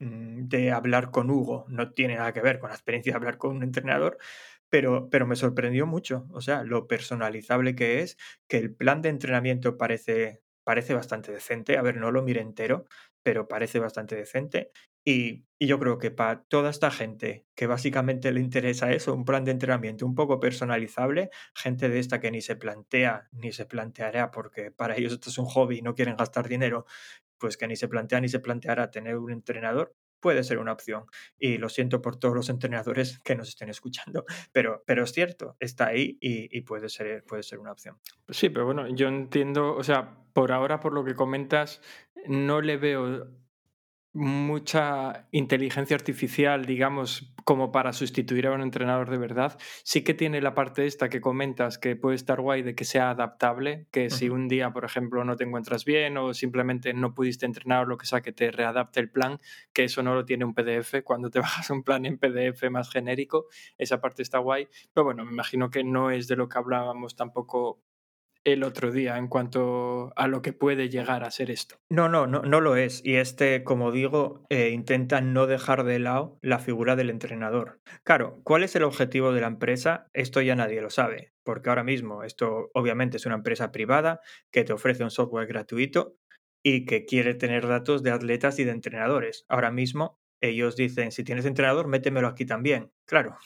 [0.00, 3.38] mm, de hablar con Hugo no tiene nada que ver con la experiencia de hablar
[3.38, 4.18] con un entrenador,
[4.70, 6.26] pero, pero me sorprendió mucho.
[6.32, 8.16] O sea, lo personalizable que es,
[8.48, 11.76] que el plan de entrenamiento parece, parece bastante decente.
[11.78, 12.86] A ver, no lo mire entero,
[13.22, 14.70] pero parece bastante decente.
[15.04, 19.44] Y, yo creo que para toda esta gente que básicamente le interesa eso, un plan
[19.44, 24.30] de entrenamiento un poco personalizable, gente de esta que ni se plantea ni se planteará,
[24.30, 26.86] porque para ellos esto es un hobby y no quieren gastar dinero,
[27.38, 31.04] pues que ni se plantea ni se planteará tener un entrenador, puede ser una opción.
[31.38, 35.56] Y lo siento por todos los entrenadores que nos estén escuchando, pero, pero es cierto,
[35.60, 37.98] está ahí y, y, puede, ser, puede ser una opción.
[38.28, 41.80] Sí, pero bueno, yo entiendo, o sea, por ahora, por lo que comentas,
[42.26, 43.28] no le veo
[44.16, 49.56] mucha inteligencia artificial, digamos, como para sustituir a un entrenador de verdad.
[49.84, 53.10] Sí que tiene la parte esta que comentas, que puede estar guay de que sea
[53.10, 57.46] adaptable, que si un día, por ejemplo, no te encuentras bien o simplemente no pudiste
[57.46, 59.38] entrenar o lo que sea, que te readapte el plan,
[59.72, 61.04] que eso no lo tiene un PDF.
[61.04, 63.46] Cuando te bajas un plan en PDF más genérico,
[63.78, 64.66] esa parte está guay.
[64.92, 67.85] Pero bueno, me imagino que no es de lo que hablábamos tampoco
[68.46, 71.76] el otro día en cuanto a lo que puede llegar a ser esto.
[71.90, 73.02] No, no, no, no lo es.
[73.04, 77.80] Y este, como digo, eh, intenta no dejar de lado la figura del entrenador.
[78.04, 80.08] Claro, ¿cuál es el objetivo de la empresa?
[80.12, 84.20] Esto ya nadie lo sabe, porque ahora mismo esto obviamente es una empresa privada
[84.52, 86.16] que te ofrece un software gratuito
[86.62, 89.44] y que quiere tener datos de atletas y de entrenadores.
[89.48, 92.92] Ahora mismo ellos dicen, si tienes entrenador, métemelo aquí también.
[93.06, 93.36] Claro,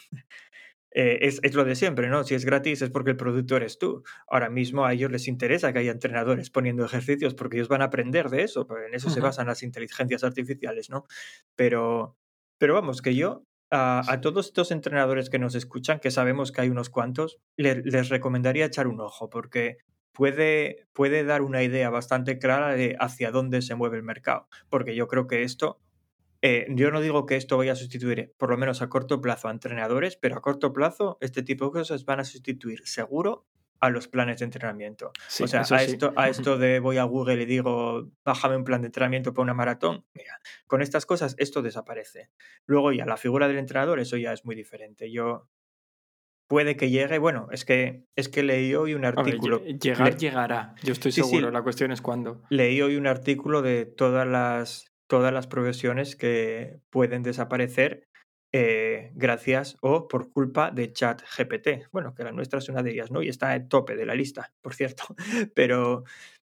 [0.92, 2.24] eh, es, lo de siempre, ¿no?
[2.24, 4.02] Si es gratis es porque el producto eres tú.
[4.28, 7.86] Ahora mismo a ellos les interesa que haya entrenadores poniendo ejercicios porque ellos van a
[7.86, 11.06] aprender de eso, porque en eso se basan las inteligencias artificiales, ¿no?
[11.54, 12.16] Pero,
[12.58, 16.70] pero vamos, que yo a, todos estos entrenadores que nos escuchan, que sabemos que hay
[16.70, 19.78] unos cuantos, les recomendaría echar un ojo porque
[20.12, 24.96] puede, puede dar una idea bastante clara de hacia dónde se mueve el mercado, porque
[24.96, 25.80] yo creo que esto
[26.42, 29.48] eh, yo no digo que esto vaya a sustituir, por lo menos a corto plazo,
[29.48, 33.46] a entrenadores, pero a corto plazo este tipo de cosas van a sustituir seguro
[33.80, 35.08] a los planes de entrenamiento.
[35.08, 38.82] o sea, a, esto, a esto de voy a Google y digo, bájame un plan
[38.82, 42.30] de entrenamiento para una maratón, mira, con estas cosas esto desaparece.
[42.66, 45.10] Luego ya la figura del entrenador, eso ya es muy diferente.
[45.10, 45.48] Yo
[46.46, 49.62] puede que llegue, bueno, es que es que leí hoy un artículo.
[49.64, 52.42] llegar llegará, yo estoy seguro, la cuestión es cuándo.
[52.50, 58.06] Leí hoy un artículo de todas las todas las profesiones que pueden desaparecer
[58.52, 61.90] eh, gracias o por culpa de chat GPT.
[61.90, 63.20] Bueno, que la nuestra es una de ellas, ¿no?
[63.20, 65.02] Y está en tope de la lista, por cierto.
[65.54, 66.04] Pero,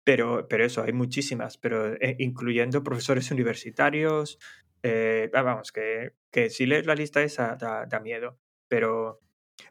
[0.05, 4.39] pero, pero eso, hay muchísimas, pero eh, incluyendo profesores universitarios.
[4.83, 8.37] Eh, ah, vamos, que, que, si lees la lista esa da, da, miedo.
[8.69, 9.21] Pero,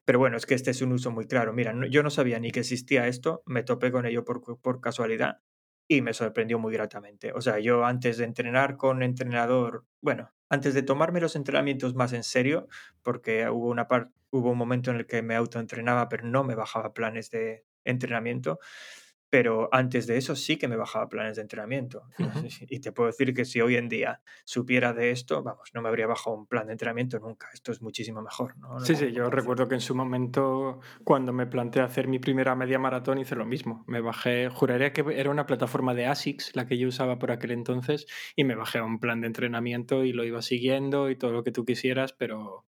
[0.05, 1.51] pero bueno, es que este es un uso muy claro.
[1.53, 5.41] Mira, yo no sabía ni que existía esto, me topé con ello por, por casualidad
[5.91, 7.33] y me sorprendió muy gratamente.
[7.33, 12.13] O sea, yo antes de entrenar con entrenador, bueno, antes de tomarme los entrenamientos más
[12.13, 12.69] en serio,
[13.03, 13.87] porque hubo, una
[14.29, 18.59] hubo un momento en el que me autoentrenaba, pero no me bajaba planes de entrenamiento,
[19.31, 22.03] pero antes de eso sí que me bajaba planes de entrenamiento.
[22.69, 25.87] Y te puedo decir que si hoy en día supiera de esto, vamos, no me
[25.87, 27.47] habría bajado un plan de entrenamiento nunca.
[27.53, 28.57] Esto es muchísimo mejor.
[28.57, 28.79] ¿no?
[28.81, 32.77] sí, sí, yo recuerdo que en su momento, cuando me planteé hacer mi primera media
[32.77, 33.85] maratón, hice lo mismo.
[33.87, 37.51] Me bajé, juraría que era una plataforma de ASICS la que yo usaba por aquel
[37.51, 41.31] entonces, y me bajé a un plan de entrenamiento y lo iba siguiendo y todo
[41.31, 42.65] lo que tú quisieras, pero,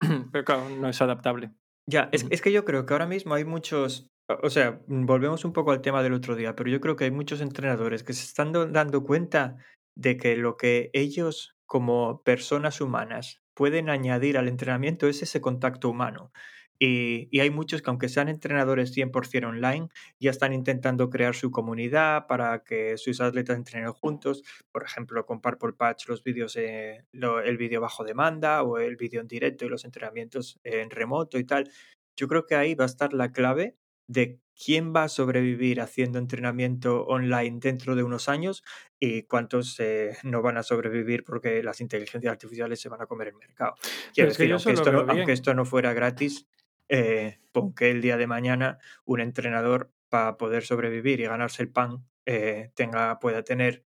[0.32, 1.52] pero claro, no es adaptable.
[1.86, 5.44] Ya, es, es que yo creo que ahora mismo hay muchos o sea, mm, volvemos
[5.44, 8.12] un poco al tema del otro día, pero yo creo que hay muchos entrenadores que
[8.12, 9.56] se están dando cuenta
[9.96, 15.90] de que lo que ellos como personas humanas pueden añadir al entrenamiento es ese contacto
[15.90, 16.32] humano.
[16.78, 21.52] Y, y, hay muchos que aunque sean entrenadores 100% online, ya están intentando crear su
[21.52, 24.42] comunidad para que sus atletas entrenen juntos.
[24.72, 29.20] Por ejemplo, con Purple Patch los vídeos, eh, el vídeo bajo demanda o el vídeo
[29.20, 31.70] en directo y los entrenamientos en remoto y tal.
[32.16, 33.76] Yo creo que ahí va a estar la clave
[34.06, 38.62] de quién va a sobrevivir haciendo entrenamiento online dentro de unos años
[39.00, 43.28] y cuántos eh, no van a sobrevivir porque las inteligencias artificiales se van a comer
[43.28, 43.74] el mercado.
[44.14, 46.46] Quiero decir, aunque, esto no, aunque, esto no, fuera gratis,
[46.88, 51.70] eh, pon que el día de mañana un entrenador para poder sobrevivir y ganarse el
[51.70, 53.84] pan eh, tenga, pueda tener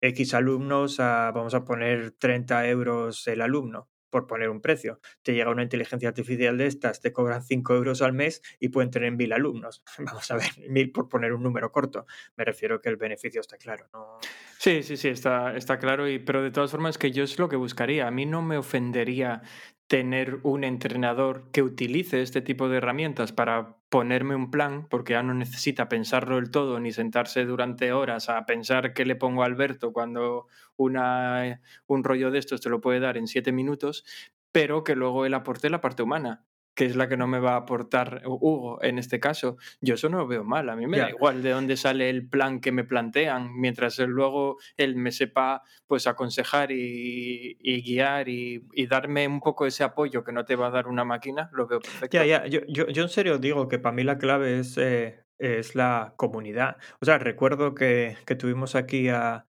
[0.00, 5.00] X alumnos, vamos a poner 30 euros el alumno por poner un precio.
[5.22, 8.90] Te llega una inteligencia artificial de estas, te cobran 5 euros al mes y pueden
[8.90, 9.82] tener mil alumnos.
[9.98, 12.06] Vamos a ver, mil por poner un número corto.
[12.36, 13.86] Me refiero que el beneficio está claro.
[13.92, 14.18] ¿no?
[14.58, 16.08] Sí, sí, sí, está, está claro.
[16.08, 18.06] Y, pero de todas formas, que yo es lo que buscaría.
[18.06, 19.42] A mí no me ofendería
[19.90, 25.24] tener un entrenador que utilice este tipo de herramientas para ponerme un plan, porque ya
[25.24, 29.46] no necesita pensarlo del todo ni sentarse durante horas a pensar qué le pongo a
[29.46, 34.04] Alberto cuando una, un rollo de estos te lo puede dar en siete minutos,
[34.52, 36.44] pero que luego él aporte la parte humana
[36.80, 39.58] que es la que no me va a aportar Hugo en este caso.
[39.82, 42.26] Yo eso no lo veo mal, a mí me da igual de dónde sale el
[42.26, 49.28] plan que me plantean, mientras luego él me sepa pues aconsejar y, guiar y, darme
[49.28, 52.16] un poco ese apoyo que no te va a dar una máquina, lo veo perfecto.
[52.16, 55.22] Ya, ya, yo, yo, yo en serio digo que para mí la clave es, eh,
[55.38, 56.78] es la comunidad.
[57.02, 59.44] O sea, recuerdo que, que tuvimos aquí a,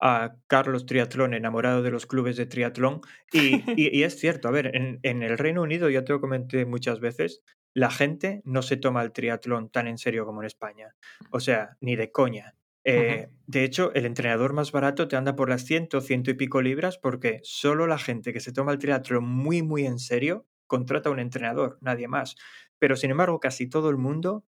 [0.00, 3.00] a Carlos Triatlón, enamorado de los clubes de triatlón.
[3.32, 6.64] Y, y, es cierto, a ver, en, en, el Reino Unido, ya te lo comenté
[6.64, 7.42] muchas veces,
[7.74, 10.94] la gente no se toma el triatlón tan en serio como en España.
[11.30, 12.54] O sea, ni de coña.
[12.84, 16.62] Eh, De hecho, el entrenador más barato te anda por las 100, ciento y pico
[16.62, 21.10] libras porque solo la gente que se toma el triatlón muy, muy en serio contrata
[21.10, 22.36] un entrenador, nadie más.
[22.78, 24.44] Pero sin embargo, casi todo el mundo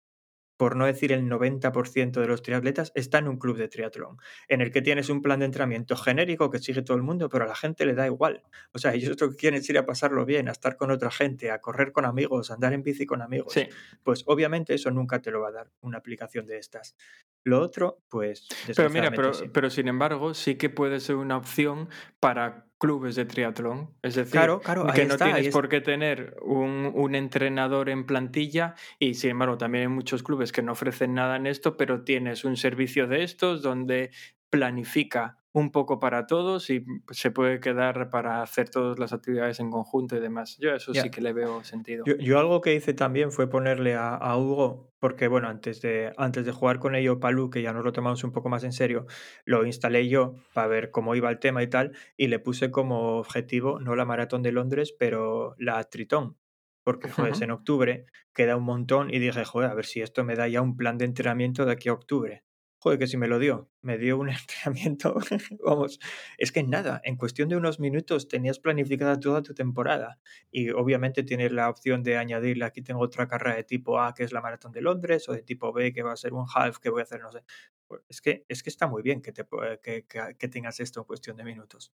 [0.57, 4.61] por no decir el 90% de los triatletas, está en un club de triatlón, en
[4.61, 7.49] el que tienes un plan de entrenamiento genérico que sigue todo el mundo, pero a
[7.49, 8.43] la gente le da igual.
[8.73, 11.11] O sea, ellos lo que quieren es ir a pasarlo bien, a estar con otra
[11.11, 13.53] gente, a correr con amigos, a andar en bici con amigos.
[13.53, 13.69] Sí.
[14.03, 16.97] Pues obviamente eso nunca te lo va a dar una aplicación de estas.
[17.45, 18.49] Lo otro, pues...
[18.75, 19.49] Pero mira, pero, sí.
[19.53, 21.89] pero sin embargo, sí que puede ser una opción
[22.19, 23.91] para clubes de triatlón.
[24.03, 27.15] Es decir, Claro, claro, ahí que no está, tienes es- por qué tener un, un
[27.15, 31.47] entrenador en plantilla y sin embargo también hay muchos clubes que no ofrecen nada en
[31.47, 34.11] esto, pero tienes un servicio de estos donde
[34.57, 39.71] planifica un poco para todos y se puede quedar para hacer todas las actividades en
[39.71, 40.59] conjunto y demás.
[40.59, 42.05] Yo eso sí que le veo sentido.
[42.07, 46.13] Yo, yo algo que hice también fue ponerle a, a Hugo, porque bueno, antes de,
[46.19, 48.73] antes de jugar con ello, Palú, que ya nos lo tomamos un poco más en
[48.73, 49.07] serio,
[49.47, 53.17] lo instalé yo para ver cómo iba el tema y tal, y le puse como
[53.17, 56.37] objetivo no la maratón de Londres, pero la Tritón.
[56.85, 60.23] Porque, joder, es en octubre, queda un montón, y dije, joder, a ver si esto
[60.23, 62.45] me da ya un plan de entrenamiento de aquí a octubre.
[62.79, 65.17] Joder, que si me lo dio, me dio un entrenamiento,
[65.65, 65.99] vamos,
[66.39, 70.21] es que nada, en cuestión de unos minutos tenías planificada toda tu temporada
[70.51, 74.25] y obviamente tienes la opción de añadirle, aquí tengo otra carrera de tipo A que
[74.25, 76.79] es la maratón de Londres o de tipo B que va a ser un half
[76.79, 77.43] que voy a hacer, no sé.
[77.89, 80.81] Pues es que, es que está muy bien que, te, pu- que, que- que tengas
[80.81, 81.93] esto en cuestión de minutos.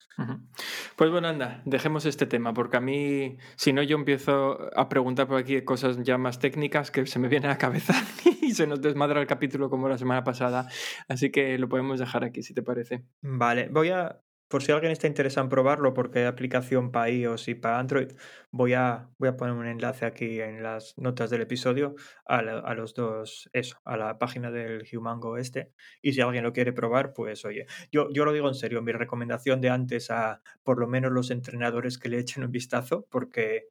[0.97, 5.27] Pues bueno, anda, dejemos este tema, porque a mí, si no, yo empiezo a preguntar
[5.29, 7.95] por aquí cosas ya más técnicas que se me vienen a la cabeza
[8.43, 10.69] y se nos desmadra el capítulo como la semana pasada.
[11.09, 13.05] Así que lo podemos dejar aquí, si te parece.
[13.21, 14.21] Vale, voy a,
[14.53, 18.13] por si alguien está interesado en probarlo, porque hay aplicación para iOS y para Android,
[18.51, 21.95] voy a, voy a poner un enlace aquí en las notas del episodio
[22.27, 25.73] a, los dos, eso, a la página del Humango este.
[26.03, 28.93] Y si alguien lo quiere probar, pues oye, yo, yo lo digo en serio, mi
[28.93, 33.69] recomendación de antes a por lo menos los entrenadores que le echen un vistazo, porque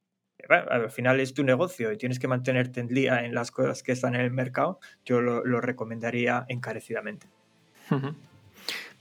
[0.49, 3.91] al final es tu negocio y tienes que mantenerte en día en las cosas que
[3.91, 7.27] están en el mercado, yo lo, lo recomendaría encarecidamente.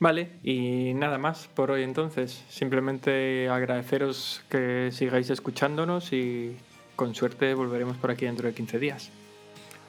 [0.01, 2.43] Vale, y nada más por hoy entonces.
[2.49, 6.57] Simplemente agradeceros que sigáis escuchándonos y
[6.97, 9.11] con suerte volveremos por aquí dentro de 15 días.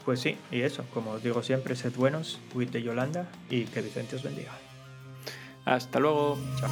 [0.03, 3.81] Pues sí, y eso, como os digo siempre, sed buenos, huid de Yolanda y que
[3.81, 4.51] Vicente os bendiga.
[5.63, 6.37] Hasta luego.
[6.59, 6.69] Chao.